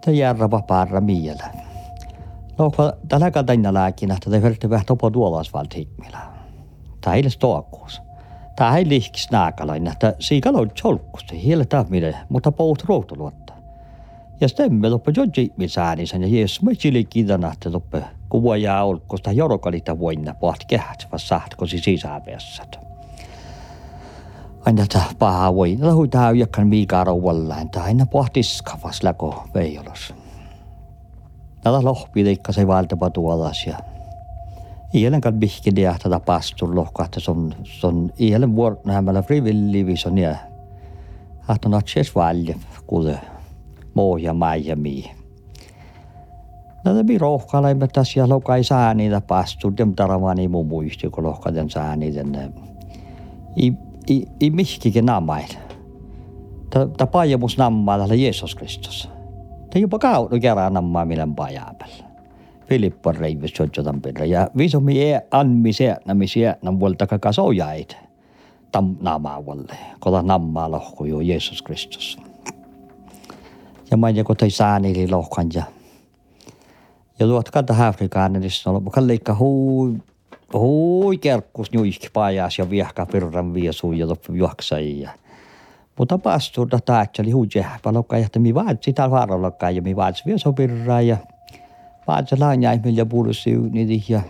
Tämä 0.00 0.16
järra 0.16 0.50
vapaarra 0.50 1.00
miellä. 1.00 1.67
No, 2.58 2.72
tällä 3.08 3.30
kaltainen 3.30 3.74
lääkinä, 3.74 4.14
että 4.14 4.30
te 4.30 4.42
verti 4.42 4.70
vähän 4.70 4.86
topo 4.86 5.12
duolasvaltiikmilla. 5.12 6.18
Tämä 7.00 7.16
ei 7.16 7.22
ole 7.22 7.30
stoakkuus. 7.30 8.02
Tämä 8.56 8.76
ei 8.76 8.88
lihkis 8.88 9.30
nääkäläinen, 9.30 9.92
että 9.92 10.14
siikalla 10.18 10.58
on 10.58 10.70
tjolkkusta, 10.70 11.34
hiiletään 11.34 11.86
mille, 11.88 12.14
mutta 12.28 12.52
pout 12.52 12.84
ruutuluotta. 12.84 13.52
Ja 14.40 14.48
sitten 14.48 14.74
me 14.74 14.88
loppu 14.88 15.10
jodjiimin 15.16 15.70
säänisen, 15.70 16.22
ja 16.22 16.28
jees 16.28 16.62
me 16.62 16.74
chilikidana, 16.74 17.52
että 17.52 17.72
loppu 17.72 17.98
kuva 18.28 18.56
jää 18.56 18.84
olkkosta 18.84 19.32
jorokalita 19.32 19.98
vuonna 19.98 20.34
pohti 20.34 20.64
kehät, 20.68 21.06
vaan 21.12 21.20
sähtkosi 21.20 21.78
sisäpässä. 21.78 22.62
Aina 24.66 24.86
tämä 24.92 25.04
paha 25.18 25.54
voi, 25.54 25.76
lähui 25.80 26.08
täyjäkään 26.08 26.68
miikaa 26.68 27.04
rouvallaan, 27.04 27.70
tai 27.70 27.82
aina 27.82 28.06
pohtiskavas 28.06 29.02
läko 29.02 29.44
veijolos. 29.54 30.14
Tätä 31.60 31.84
lohpi 31.84 32.24
leikkasi 32.24 32.66
valtapa 32.66 33.10
tuolas 33.10 33.66
ja 33.66 33.78
Ielen 34.94 35.20
kan 35.20 35.34
bihki 35.34 35.76
dia 35.76 35.96
tätä 36.02 36.20
pastur 36.20 36.74
lohkahta 36.74 37.20
son 37.20 37.54
son 37.64 38.10
ielen 38.20 38.56
vuor 38.56 38.76
nämällä 38.84 39.22
frivilli 39.22 39.86
vison 39.86 40.18
ja 40.18 40.36
ahton 41.48 41.74
atses 41.74 42.14
valje 42.14 42.56
kuule 42.86 43.20
ja 44.20 44.34
mai 44.34 44.66
ja 44.66 44.76
mi. 44.76 45.10
Näitä 46.84 47.04
bi 47.04 47.18
rohkalla 47.18 47.68
ei 47.68 47.74
tässä 47.92 48.20
ja 48.20 48.28
lokai 48.28 48.64
saa 48.64 48.94
niitä 48.94 49.20
pastur 49.20 49.72
dem 49.76 49.94
taravani 49.94 50.48
mun 50.48 50.66
muisti 50.66 51.10
kun 51.10 51.24
lohkaten 51.24 51.70
saa 51.70 51.96
niitä 51.96 52.24
i 53.56 53.72
i 54.10 54.26
i 54.40 54.50
mihkikin 54.50 55.06
namail. 55.06 55.48
Ta 56.96 57.06
pajamus 57.06 57.58
nammaa 57.58 57.98
tällä 57.98 58.14
Jeesus 58.14 58.54
Kristus. 58.54 59.17
Te 59.70 59.78
jopa 59.78 59.98
kautta 59.98 60.38
kerran 60.38 60.74
nammaa 60.74 61.04
millen 61.04 61.34
pajapella. 61.34 62.04
Filippo 62.68 63.12
reivis 63.12 63.52
soitsotan 63.56 64.00
perä. 64.00 64.24
Ja 64.24 64.48
visomi 64.56 65.02
ei 65.02 65.20
anmi 65.30 65.72
se, 65.72 65.96
nami 66.04 66.28
se, 66.28 66.56
nam 66.62 66.80
vuolta 66.80 67.06
kakasojait. 67.06 67.96
Tam 68.72 68.96
namaa 69.00 69.44
vuolle. 69.44 69.76
Kola 70.00 70.22
nammaa 70.22 70.70
lohko 70.70 71.04
jo 71.04 71.20
Jeesus 71.20 71.62
Kristus. 71.62 72.18
Ja 73.90 73.96
mä 73.96 74.10
joko 74.10 74.34
tai 74.34 74.50
saanili 74.50 75.08
lohkan 75.08 75.48
ja 75.54 75.62
ja 77.18 77.26
tuot 77.26 77.50
kanta 77.50 77.88
Afrikaan, 77.88 78.32
niin 78.32 78.50
se 78.50 78.70
on 78.70 78.84
kalleikka 78.84 79.34
hui, 79.34 79.94
hui 80.52 81.18
kerkkus 81.18 81.72
nuiski 81.72 82.08
pajas 82.12 82.58
ja 82.58 82.70
viehka 82.70 83.06
pirran 83.06 83.54
viesu 83.54 83.92
ja 83.92 84.08
loppu 84.08 84.32
juoksai. 84.32 85.08
Ja, 85.98 86.02
mutta 86.02 86.18
pastuuda 86.18 86.78
taatsali 86.80 87.30
hui 87.30 87.46
jääpä 87.54 87.92
lokka, 87.92 88.16
että 88.16 88.38
mi 88.38 88.54
vaat 88.54 88.82
sitä 88.82 89.10
vaarallokkaan 89.10 89.76
ja 89.76 89.82
mi 89.82 89.96
vaat 89.96 90.14
viesu 90.26 90.52
pirraa 90.52 91.00
ja 91.00 91.16
Paatsalaan 92.06 92.62
jäi 92.62 92.80
meillä 92.84 93.06
puolusi 93.06 93.56
niitä 93.56 94.12
ja 94.12 94.22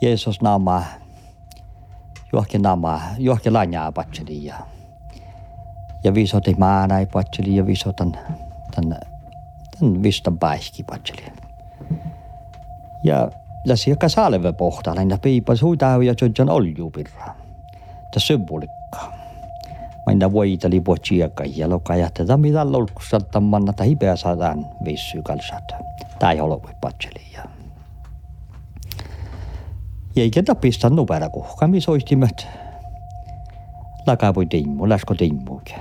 Jeesus 0.00 0.42
nama, 0.42 0.82
johonkin 2.32 2.62
nama, 2.62 3.00
johonkin 3.18 3.52
lanjaa 3.52 3.92
patseli 3.92 4.44
ja 4.44 4.54
ja 6.04 6.14
visotin 6.14 6.56
maana 6.58 6.98
ei 6.98 7.06
patseli 7.06 7.56
ja 7.56 7.66
visotan 7.66 8.12
tän, 8.74 8.98
tän 9.80 10.02
vistan 10.02 10.38
päihki 10.38 10.84
patseli. 10.84 11.32
Ja 13.04 13.30
ja 13.64 13.76
sieltä 13.76 14.08
salve 14.08 14.52
pohtaan 14.52 15.10
ja 15.10 15.18
piipas 15.18 15.62
huitaa 15.62 16.02
ja 16.02 16.14
tjodjan 16.14 16.50
oljupirra. 16.50 17.34
Tämä 18.10 19.21
symbolikka. 20.10 20.28
Mä 20.28 20.32
voiteli 20.32 20.80
potsiakka 20.80 21.44
ja 21.56 21.68
lokaja 21.68 22.10
tätä 22.10 22.36
mitä 22.36 22.72
lolkusalta 22.72 23.40
manna 23.40 23.72
tai 23.72 23.88
hipeä 23.88 24.16
saadaan 24.16 24.66
vissy 24.84 25.22
kalsata 25.22 25.74
tai 26.18 26.38
holoi 26.38 26.60
patselia. 26.80 27.42
Ja 30.16 30.22
eikä 30.22 30.42
tapista 30.42 30.90
nopea 30.90 31.28
kuhka, 31.28 31.68
missä 31.68 31.90
oistimet. 31.90 32.46
Lakapui 34.06 34.46
timmu, 34.46 34.88
läsko 34.88 35.14
timmukin. 35.14 35.76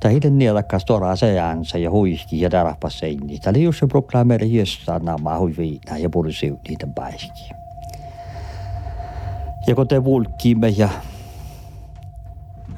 Tai 0.00 0.12
hiden 0.12 0.38
nielakkas 0.38 0.84
toraa 0.84 1.16
seansa 1.16 1.78
ja 1.78 1.90
huiski 1.90 2.40
ja 2.40 2.50
tarahpas 2.50 2.98
seini. 2.98 3.38
Tämä 3.38 3.50
oli 3.50 3.62
just 3.62 3.80
se 3.80 3.86
proklaameri 3.86 4.54
jossain 4.54 5.04
nama 5.04 5.38
huiviina 5.38 5.98
ja 5.98 6.10
pursi 6.10 6.54
niitä 6.68 6.86
päiskiä. 6.94 7.56
Ja 9.66 9.74
kun 9.74 9.88
te 9.88 10.04
vulkkiimme 10.04 10.68
ja 10.68 10.88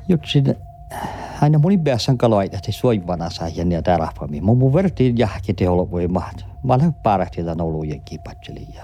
jutsin 0.08 0.56
aina 1.40 1.58
moni 1.58 1.78
päässän 1.78 2.18
kaloita, 2.18 2.56
että 2.56 2.72
suivana 2.72 3.30
saa 3.30 3.48
ja 3.48 3.64
niitä 3.64 3.82
tarahpami. 3.82 4.40
Mun 4.40 4.58
mun 4.58 4.74
vertiin 4.74 5.18
jahki 5.18 5.54
te 5.54 5.68
olla 5.68 5.90
voi 5.90 6.08
mahtaa. 6.08 6.48
Mä 6.64 6.74
olen 6.74 6.94
parahti 6.94 7.44
tämän 7.44 7.60
olujen 7.60 8.00
kipatseliin. 8.00 8.74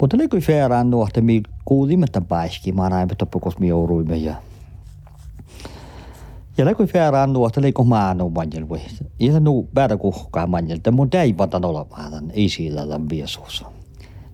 Mutta 0.00 0.16
oli 0.16 0.28
kuin 0.28 0.42
feeraan 0.42 0.90
nuohte, 0.90 1.20
mi 1.20 1.42
kuulimme 1.64 2.06
tämän 2.12 2.26
päiskiä. 2.26 2.72
Mä 2.72 2.88
näin, 2.88 3.12
että 3.12 3.26
pukos 3.26 3.58
mi 3.58 3.68
jouduimme 3.68 4.16
ja 4.16 4.34
ja 6.58 6.64
läkoi 6.64 6.86
feeraan 6.86 7.32
nuohte, 7.32 7.62
leiko 7.62 7.84
maanu 7.84 8.30
manjel 8.30 8.68
voi. 8.68 8.80
Ja 9.20 9.40
nu 9.40 9.68
päätä 9.74 9.96
kuhkaa 9.96 10.46
manjel, 10.46 10.76
että 10.76 10.90
mun 10.90 11.10
täivatan 11.10 11.64
olemaan 11.64 12.30
ei 12.30 12.48
sillä 12.48 12.86
tämän 12.86 13.08
viesuus. 13.08 13.64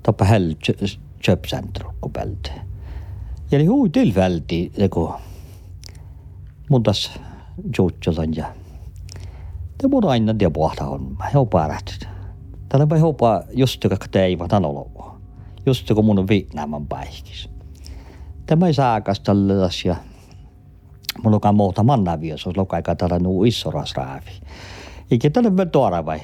Toppa 0.02 0.24
häl 0.24 0.54
köpcentrum 1.26 1.94
kun 2.00 2.12
pälte. 2.12 2.50
Ja 3.50 3.58
niin 3.58 3.70
hui 3.70 3.90
tilfälti, 3.90 4.72
leiko 4.76 5.20
mun 6.68 6.82
tas 6.82 7.20
juutselan 7.78 8.36
ja 8.36 8.46
det 9.82 9.90
mun 9.90 10.04
aina 10.04 10.38
det 10.38 10.52
pohta 10.52 10.84
on. 10.84 11.16
Mä 11.18 11.30
hopaa 11.34 11.68
rähtit. 11.68 12.08
Tällä 12.68 12.88
vai 12.88 12.98
hopaa 13.00 13.42
just 13.52 13.84
joka 13.84 13.96
täivatan 14.10 14.64
olemaan. 14.64 15.20
Just 15.66 15.92
kun 15.94 16.04
mun 16.04 16.18
on 16.18 16.28
Vietnaman. 16.28 16.86
Tämä 18.46 18.66
ei 18.66 18.74
saakas 18.74 19.20
tälle 19.20 19.54
ja 19.84 19.96
mulla 21.22 21.40
on 21.44 21.54
muuta 21.54 21.82
manna 21.82 22.20
vies, 22.20 22.46
jos 22.46 22.56
lokai 22.56 22.82
katara 22.82 23.18
nuu 23.18 23.44
iso 23.44 23.70
rasraavi. 23.70 24.30
Eikä 25.10 25.30
tälle 25.30 25.56
vielä 25.56 25.70
tuora 25.70 26.06
vai. 26.06 26.20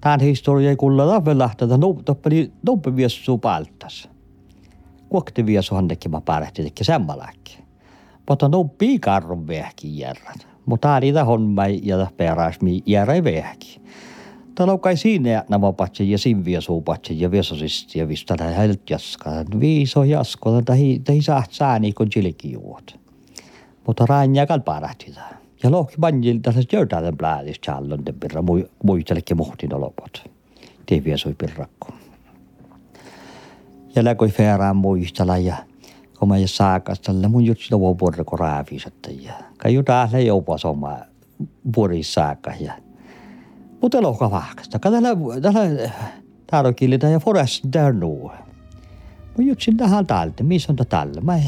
Tämän 0.00 0.20
historia 0.20 0.70
ei 0.70 0.76
kuulla 0.76 1.08
lähtee 1.08 1.38
lähteä, 1.38 1.68
noppeli 2.08 2.52
noppe 2.66 2.96
vies 2.96 3.24
suu 3.24 3.38
paltas. 3.38 4.08
Kuokti 5.08 5.46
vies 5.46 5.72
on 5.72 5.88
mä 6.08 6.20
että 6.48 6.84
semmalääkin. 6.84 7.64
Mutta 8.28 8.48
noppi 8.48 8.98
karrun 8.98 9.46
vähki 9.46 9.98
järrän. 9.98 10.34
Mutta 10.66 11.00
tämä 11.00 11.24
homma 11.24 11.66
ja 11.66 12.06
peräs 12.16 12.60
mi 12.60 12.82
järä 12.86 13.24
vähki. 13.24 13.80
Täällä 14.54 14.78
kai 14.78 14.96
siinä 14.96 15.44
nämä 15.48 15.72
patsi 15.72 16.10
ja 16.10 16.18
sinviä 16.18 16.60
suupatsi 16.60 17.20
ja 17.20 17.30
viesosisti 17.30 17.98
ja 17.98 18.08
vista 18.08 18.36
tämä 18.36 18.50
hält 18.50 18.90
jaskaa. 18.90 19.44
Viiso 19.60 20.04
jasko, 20.04 20.50
saa 21.20 21.44
saa 21.50 21.78
niin 21.78 21.94
kuin 21.94 22.08
jilkijuot 22.16 23.02
mutta 23.86 24.06
raanja 24.06 24.46
kalpaarahti 24.46 25.14
Ja 25.62 25.70
lohki 25.70 25.96
banjilta 26.00 26.52
se 26.52 26.62
jörtäiden 26.72 27.16
plädis 27.16 27.60
challon 27.60 28.06
de 28.06 28.12
pirra 28.12 28.42
muistelekin 28.84 29.36
muhtin 29.36 29.74
olopot. 29.74 30.30
Tiiviä 30.86 31.16
soi 31.16 31.34
pirrakko. 31.34 31.88
Ja 33.94 34.04
läkoi 34.04 34.28
feeraan 34.28 34.76
muistella 34.76 35.38
ja 35.38 35.56
kun 36.22 36.28
mä 36.28 36.34
saakastella 36.46 37.28
mun 37.28 37.44
jutsi 37.44 37.68
tovo 37.70 37.94
porko 37.94 38.36
raavisatta 38.36 39.10
ja 39.10 39.32
kai 39.58 39.74
juta 39.74 40.08
le 40.12 40.22
jopa 40.22 40.58
soma 40.58 40.98
puris 41.74 42.14
saakka 42.14 42.52
ja 42.60 42.72
mutta 43.80 44.02
lohka 44.02 44.30
vahkasta. 44.30 44.78
Tällä 44.78 44.98
tällä 45.42 45.90
tarokilita 46.46 47.06
ja 47.06 47.18
forest 47.20 47.64
där 47.72 47.92
nu. 47.92 48.30
Mun 49.36 49.46
jutsi 49.46 49.74
tähän 49.74 50.06
talta, 50.06 50.44
missä 50.44 50.72
on 50.72 50.86
tällä? 50.88 51.20
Mä 51.20 51.40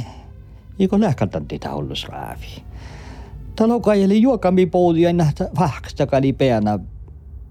Iko 0.78 1.00
lähkatan 1.00 1.46
tätä 1.46 1.74
ollus 1.74 2.08
raavi. 2.08 2.62
Taloka 3.56 3.94
eli 3.94 4.22
juokami 4.22 4.66
poudi 4.66 5.06
aina 5.06 5.26
vahkasta 5.58 6.06
kali 6.06 6.32
peänä 6.32 6.78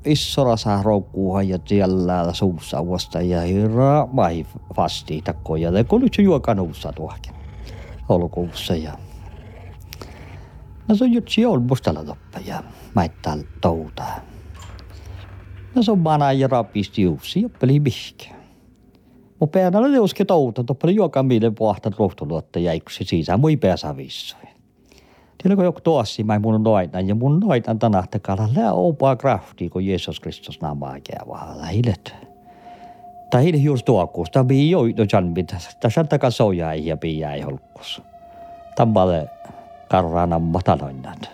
issora 0.06 0.58
saa 0.58 0.84
roukkuuhan 0.84 1.50
ja 1.50 1.60
siellä 1.66 2.34
suussa 2.34 2.90
vasta 2.90 3.22
ja 3.22 3.42
hirra 3.42 4.08
mai 4.12 4.46
vasti 4.78 5.22
takkoja. 5.24 5.70
Ja 5.70 5.84
kun 5.84 6.02
nyt 6.02 6.18
juokan 6.20 6.60
uussa 6.60 6.94
tuokin 6.94 7.34
olukuussa 8.10 8.76
ja 8.76 8.98
No 10.88 10.96
se 10.96 11.04
on 11.04 11.12
jutsi 11.12 11.46
on 11.46 11.64
mustalla 11.64 12.04
toppa 12.04 12.40
ja 12.46 12.64
maittaa 12.96 13.38
toutaa. 13.62 14.20
No 15.76 15.84
se 15.84 15.92
on 15.92 16.00
mana 16.00 16.32
ja 16.32 16.48
rapisti 16.48 17.08
uusi 17.08 17.42
ja 17.42 17.50
peli 17.50 17.80
mihkä. 17.80 18.26
Mun 19.40 19.50
päänä 19.50 19.80
oli 19.80 20.00
uske 20.00 20.26
touta, 20.26 20.64
toppa 20.64 20.92
juoka 20.92 21.24
mielen 21.24 21.56
pohta 21.56 21.92
ruhtuluotta 21.98 22.60
ja 22.60 22.72
se 22.92 23.04
sisään 23.04 23.40
mui 23.40 23.58
pääsä. 23.58 23.96
Tiedä 25.44 25.56
kun 25.56 25.66
joku 25.66 25.82
tuossi 25.82 26.24
mä 26.24 26.40
mun 26.40 26.64
noitan 26.64 27.08
ja 27.08 27.16
mun 27.16 27.40
noitan 27.40 27.80
tanahtakalla 27.80 28.50
lää 28.56 28.74
opaa 28.74 29.16
krafti, 29.16 29.70
kun 29.70 29.86
Jeesus 29.86 30.20
Kristus 30.20 30.62
namaa 30.62 30.96
vaan 31.28 31.62
lähilet. 31.62 32.16
Tai 33.30 33.44
hiili 33.44 33.64
juuri 33.64 33.82
tuokkuus, 33.86 34.32
tämä 34.32 34.44
bii 34.44 34.72
jo 34.72 34.82
no 34.82 35.06
janbit, 35.14 35.56
tässä 35.80 36.04
takaa 36.04 36.30
soja 36.30 36.74
ja 36.74 36.98
bii 36.98 37.20
jäi 37.20 37.42
holkkus. 37.42 38.02
Tampale 38.76 39.30
karrana 39.90 40.40
mataloinnat. 40.40 41.30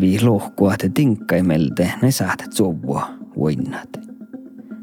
vi 0.00 0.18
luhkuat 0.22 0.84
tinkkaimelte 0.94 1.90
ne 2.02 2.10
saht 2.10 2.44
tsuvua 2.50 3.08
voinnat. 3.36 4.00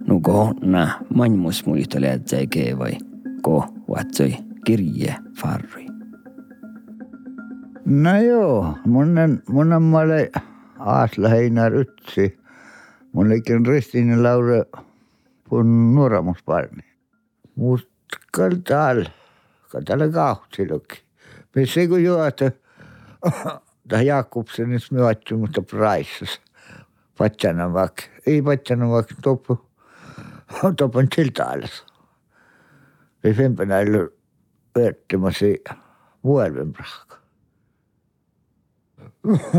Nuko 0.08 0.54
na 0.62 1.00
manmus 1.16 1.66
muistelee 1.66 2.20
vai 2.78 2.98
ko 3.42 3.66
vatsoi 3.90 4.38
kirje 4.66 5.16
farri. 5.42 5.88
No 7.86 8.22
joo, 8.22 8.78
munnen, 8.86 9.44
munnen 9.50 9.84
mä 9.84 9.98
olin 9.98 10.30
Aasla 10.80 11.30
Heinar 11.30 11.74
Ytsi. 11.74 12.40
Mun 13.14 13.32
ikin 13.32 13.66
ristinen 13.66 14.24
laure 14.24 14.66
kun 15.50 15.96
nuoramusparni. 15.96 16.84
Mut 17.56 17.90
kaltal, 18.32 19.06
kaltal 19.72 20.12
kauhtilukki. 20.12 21.02
Pissi 21.52 21.88
kun 21.88 22.04
juotu, 22.04 22.46
tämä 23.92 24.02
Jakobsenis 24.02 24.92
me 24.92 25.02
ajattelimme, 25.02 25.42
mutta 25.42 25.62
Praissas. 25.62 26.42
Patsana 27.18 27.74
vaikka, 27.74 28.04
ei 28.26 28.42
patsana 28.42 28.90
vaikka 28.90 29.16
toppu, 29.22 29.70
toppen 30.78 31.10
tiltailas. 31.16 31.86
Vi 33.24 33.34
fempänä 33.34 33.80
ei 33.80 33.90
ole 33.90 34.10
verttimassa 34.76 35.46
vuoden 36.24 36.74
prahka. 36.74 37.18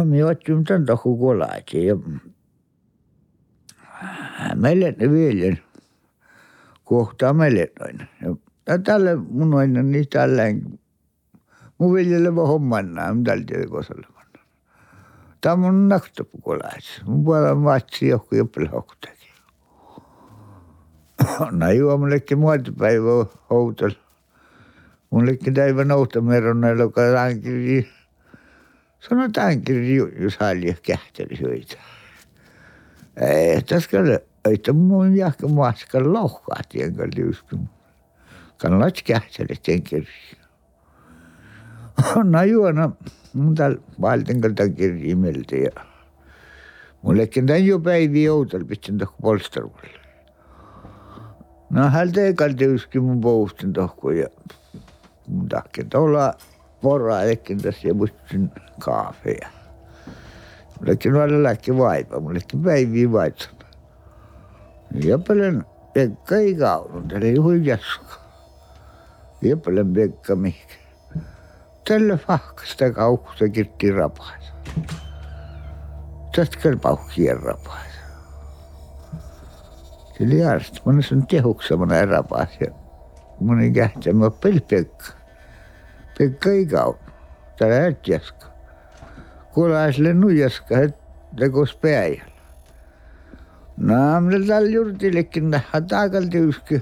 Me 0.04 0.22
ajattelimme 0.22 0.64
tämän 0.64 0.86
taku 0.86 1.18
kolaiti 1.18 1.86
ja 1.86 1.96
meille 4.54 4.94
viljen 4.98 5.58
kohtaa 6.84 7.32
meille 7.32 7.72
noin. 7.80 8.08
Ja 8.66 8.78
tälle 8.78 9.16
mun 9.16 9.54
aina 9.54 9.82
niin 9.82 10.08
tälleen 10.08 10.78
mun 11.78 11.94
viljelle 11.94 12.36
vaan 12.36 12.48
homman 12.48 12.86
mitä 13.14 13.30
täällä 13.36 14.21
Tämä 15.42 15.66
on 15.66 15.88
naktopukolais. 15.88 17.02
Mun 17.04 17.24
puolella 17.24 17.54
matsi 17.54 18.08
joku 18.08 18.34
joppilahokutakin. 18.34 19.32
No 21.50 21.70
juo 21.70 21.98
mullekin 21.98 22.38
muotipäivä 22.38 23.08
houtel. 23.50 23.90
Mullekin 25.10 25.54
päivä 25.54 25.84
noutameronna, 25.84 26.68
joka 26.68 27.00
tänkiri. 27.14 27.88
Sano 29.00 29.28
tänkiri, 29.32 29.96
jos 29.96 30.36
halja 30.36 30.74
kähteli 30.82 31.40
hyitä. 31.40 31.76
Ei, 33.16 33.62
tässä 33.62 33.90
tämä 34.62 34.78
mun 34.78 35.16
jahka 35.16 35.48
maassa 35.48 36.12
lohkaa 36.12 36.60
tien 36.68 36.96
kalliuskin. 36.96 37.68
Kannattaa 38.58 39.02
kähteli 39.06 39.54
tien 39.62 39.82
kirjaa. 39.82 40.42
No 42.24 42.42
juona, 42.42 42.90
mun 43.34 43.54
täällä 43.54 43.78
valtinkalta 44.00 44.68
kirjimeltä 44.68 45.56
ja 45.56 45.70
mullekin 47.02 47.46
tämän 47.46 47.66
jo 47.66 47.78
päiviä 47.78 48.26
joutel 48.26 48.64
pistän 48.64 48.98
tohko 48.98 49.16
polstarulle. 49.22 50.00
No 51.70 51.90
häneltä 51.90 52.20
ei 52.20 52.34
kalti 52.34 52.64
yskin 52.64 53.02
mun 53.02 53.20
poustin 53.20 53.72
tohko 53.72 54.10
ja 54.10 54.28
mun 55.28 55.48
takia 55.48 55.84
tuolla 55.84 56.34
porraa 56.82 57.22
ekin 57.22 57.62
tässä 57.62 57.88
ja 57.88 57.94
muistin 57.94 58.50
kaafeja. 58.80 59.48
Mullekin 60.80 61.14
oli 61.14 61.42
läkki 61.42 61.78
vaipa, 61.78 62.20
mullekin 62.20 62.62
päiviä 62.62 63.12
vaitsata. 63.12 63.66
Ja 65.04 65.18
paljon 65.18 65.64
Pekka 65.92 66.36
ei 66.36 66.54
kaunut, 66.54 67.12
eli 67.12 67.36
hui 67.36 67.66
jaska. 67.66 68.20
Ja 69.42 69.56
paljon 69.56 69.92
Pekka 69.92 70.36
selle 71.88 72.18
fachstega 72.18 73.06
auch 73.06 73.34
der 73.38 73.48
geht 73.48 73.80
die 73.80 73.90
Rapas. 73.90 74.52
Das 76.34 76.52
kõlb 76.62 76.86
auch 76.88 77.10
hier 77.10 77.36
Rapas. 77.42 77.96
Selle 80.16 80.38
järjest 80.38 80.82
mõnes 80.86 81.10
on 81.12 81.24
tihuksemane 81.28 82.04
Rapas 82.10 82.54
ja 82.60 82.70
mõni 83.42 83.72
kähtema 83.74 84.30
põlpik. 84.42 85.10
Pikk 86.16 86.38
kõiga 86.44 86.86
on, 86.92 87.00
ta 87.58 87.68
räätjask. 87.72 88.46
Kuule, 89.52 89.82
selle 89.92 90.14
nuiaska, 90.16 90.86
et 90.86 90.96
tegus 91.36 91.74
peajal. 91.82 92.28
Naamne 93.82 94.38
tal 94.46 94.68
juurde 94.70 95.10
lekkin 95.12 95.50
näha 95.52 95.82
tagalt 95.90 96.34
ükski. 96.38 96.80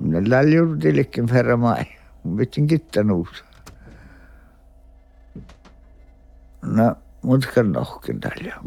Naamne 0.00 0.26
tal 0.28 0.52
juurde 0.52 0.96
lekkin 0.96 1.30
ferra 1.30 1.56
maja 1.60 1.99
mingit 2.24 2.96
nõus. 3.04 3.44
no 6.62 6.96
muusikal 7.22 7.72
rohkem 7.74 8.20
talja, 8.20 8.60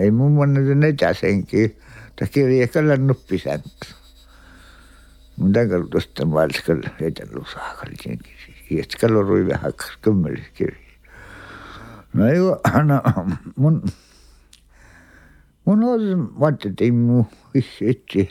ei 0.00 0.10
mun 0.10 0.36
monen 0.36 0.84
edäsenkin, 0.84 1.76
ta 2.16 2.26
kirjakalla 2.26 2.96
nuppisäntä. 2.96 3.96
Mitä 5.40 5.66
kaltusta 5.66 6.26
maalskal 6.26 6.82
etelusaakal 7.00 7.92
jenkin, 8.04 8.36
jätkal 8.70 9.16
oli 9.16 9.46
vähän 9.48 9.72
kymmelis 10.02 10.50
kirja. 10.54 10.90
No 12.12 12.28
joo, 12.28 12.60
no, 12.84 13.02
mun, 13.56 13.82
mun 15.64 15.84
osin 15.84 16.40
vaatteet 16.40 16.80
ei 16.80 16.90
muu 16.92 17.26
itse. 17.54 18.28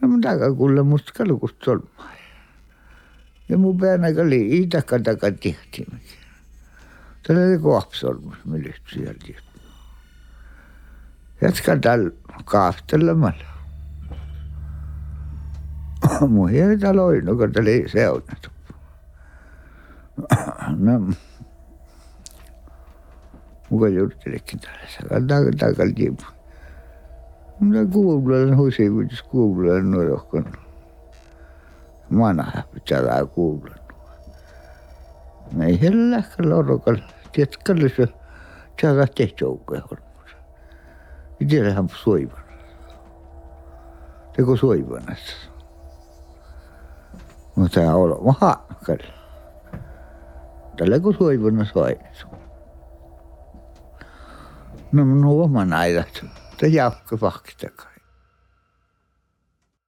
No 0.00 0.08
mun 0.08 0.20
takaa 0.20 0.54
kuule 0.54 0.82
musta 0.82 1.12
kalukusta 1.16 1.70
olmaa 1.70 2.17
ja 3.48 3.58
mu 3.58 3.74
peanaga 3.78 4.22
oli 4.22 4.40
idaka-taga 4.60 5.30
tihtinud. 5.40 6.16
tal 7.26 7.36
oli 7.44 7.58
kohv 7.62 7.92
surmas, 7.92 8.40
me 8.44 8.58
lihtsalt 8.62 9.06
ei 9.08 9.14
tea. 9.24 9.40
jätkan 11.42 11.80
tal 11.80 12.10
kaaf 12.44 12.82
talle 12.90 13.14
mõelda 13.14 13.56
mu 16.34 16.48
ei 16.48 16.78
tal 16.82 16.98
oli, 16.98 17.22
no 17.22 17.32
aga 17.38 17.50
tal 17.54 17.66
ei 17.72 17.88
seotud. 17.88 18.50
no 20.84 20.98
muga 23.68 23.90
juurde 23.92 24.16
tekitas, 24.24 24.96
aga 25.04 25.20
taga, 25.32 25.56
taga 25.64 25.90
tiib. 25.96 26.22
no 27.60 27.84
kuulajana, 27.92 28.56
kuidas 28.56 29.22
kuulajana 29.32 30.08
rohkem 30.12 30.48
Mana 32.10 32.62
pitää 32.74 33.26
kuulen. 33.34 33.78
Ei 35.66 35.80
hellä 35.80 36.22
lorokal. 36.38 36.96
Tiedätkö, 37.32 37.74
se 37.96 38.08
täällä 38.80 39.06
tehty 39.06 39.44
joukkoja 39.44 39.82
hormussa. 39.90 40.36
Tiedähän 41.48 41.88
soivan. 42.04 42.44
Teko 44.36 44.56
soivanassa. 44.56 45.36
Mutta 47.56 47.80
on 47.80 48.24
maha. 48.24 48.66
Tällä 50.76 51.00
kun 51.00 51.14
soivannassa 51.18 51.80
aina. 51.82 52.08
No 54.92 55.04
mun 55.04 55.24
oman 55.24 55.72
aidat. 55.72 56.24
Te 56.56 56.66
jaukka 56.66 57.18
vakta 57.20 57.70
kai. 57.76 57.94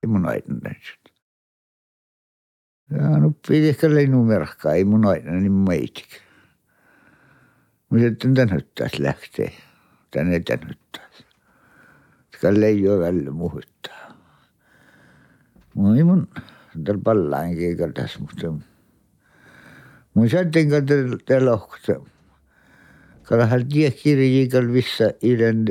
Ei 0.03 0.07
mun 0.07 0.29
aidan 0.29 0.59
näyt. 0.65 1.10
no 2.91 3.33
pidisikö 3.49 4.01
ei 4.01 4.07
numerahkaa, 4.07 4.75
ei 4.75 4.85
mun 4.85 5.07
aina 5.07 5.33
niin 5.33 5.53
meitik. 5.53 6.09
Mä 7.91 7.99
sitten 7.99 8.35
tän 8.35 8.53
hyttäis 8.53 8.99
lähtee, 8.99 9.53
tän 10.11 10.33
etän 10.33 10.61
hyttäis. 10.69 11.27
Tällä 12.41 12.67
ei 12.67 12.89
ole 12.89 13.07
välillä 13.07 13.31
muhuttaa. 13.31 14.15
Mä 15.77 15.97
ei 15.97 16.05
mun, 16.05 16.29
tällä 16.85 17.01
pallaankin 17.05 17.77
kattas, 17.77 18.19
mutta 18.19 18.53
mun 20.15 20.31
sattin 20.31 20.71
kattas 20.71 20.97
täällä 21.27 21.53
ohkata. 21.53 22.01
Kala 23.23 23.47
hän 23.47 23.69
tiekirjiikalla 23.69 24.73
vissa 24.73 25.05
ilän 25.23 25.67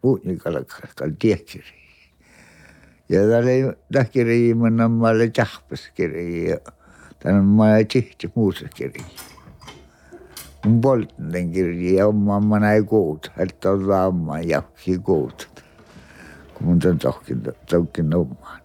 puutnikalla, 0.00 0.64
kala 0.98 1.12
tiekirjiikalla. 1.18 1.81
Ja 3.12 3.20
tälle 3.28 3.76
tahkiri 3.92 4.54
mun 4.54 4.90
malle 4.90 5.28
tahpas 5.30 5.90
kiri 5.94 6.50
ja 6.50 6.56
tänne 7.18 7.42
mä 7.42 7.64
tihti 7.92 8.32
muussa 8.34 8.68
kiri. 8.74 9.04
Mun 10.64 10.80
poltten 10.80 11.52
kiri 11.52 11.94
ja 11.94 12.06
oma 12.06 12.40
mä 12.40 12.60
näin 12.60 12.86
kuut, 12.86 13.30
että 13.38 13.70
on 13.70 13.88
laamma 13.88 14.40
jahki 14.40 14.98
kuut. 14.98 15.62
Kun 16.54 16.66
mun 16.66 16.78
tämän 16.78 16.98
tohkin, 16.98 17.42
tohkin 17.70 18.14
omaa. 18.14 18.58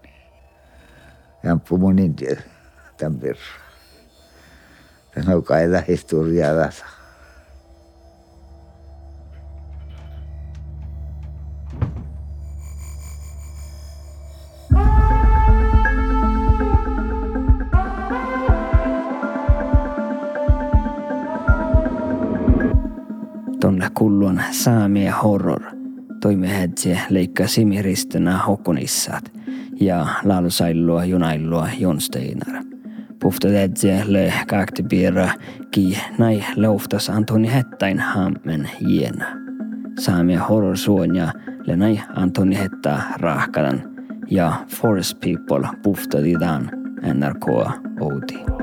Jamppu 1.43 1.77
mun 1.77 1.99
intiä 1.99 2.41
tämän 2.97 3.19
perään. 3.19 3.61
Tämä 5.15 5.35
on 5.35 5.43
kai 5.43 5.63
historiaa 5.87 6.55
tässä. 6.55 6.85
Tonne 23.77 23.91
kulluan 23.93 24.43
saamia 24.51 25.15
horror. 25.15 25.61
Toime 26.21 26.59
hetsi 26.59 26.97
leikkaa 27.09 27.47
simiristönä 27.47 28.37
hokunissat 28.37 29.31
ja 29.81 30.07
laulusailua 30.23 31.05
junailua 31.05 31.67
Jonsteinar. 31.79 32.63
Pufta 33.19 33.47
hetsi 33.47 33.87
le 34.05 34.33
kaktipiirra 34.47 35.29
ki 35.71 35.97
nai 36.17 36.43
leuftas 36.55 37.09
Antoni 37.09 37.53
Hettain 37.53 37.99
hammen 37.99 38.69
jiena. 38.87 39.25
Saamia 39.99 40.43
horror 40.43 40.77
suonja 40.77 41.31
le 41.67 41.75
nai 41.75 42.01
Antoni 42.15 42.57
Hetta 42.57 43.01
rahkadan 43.17 43.81
ja 44.31 44.53
Forest 44.67 45.19
People 45.19 45.69
puftadidan 45.83 46.71
NRK 47.13 47.47
Outi. 48.01 48.56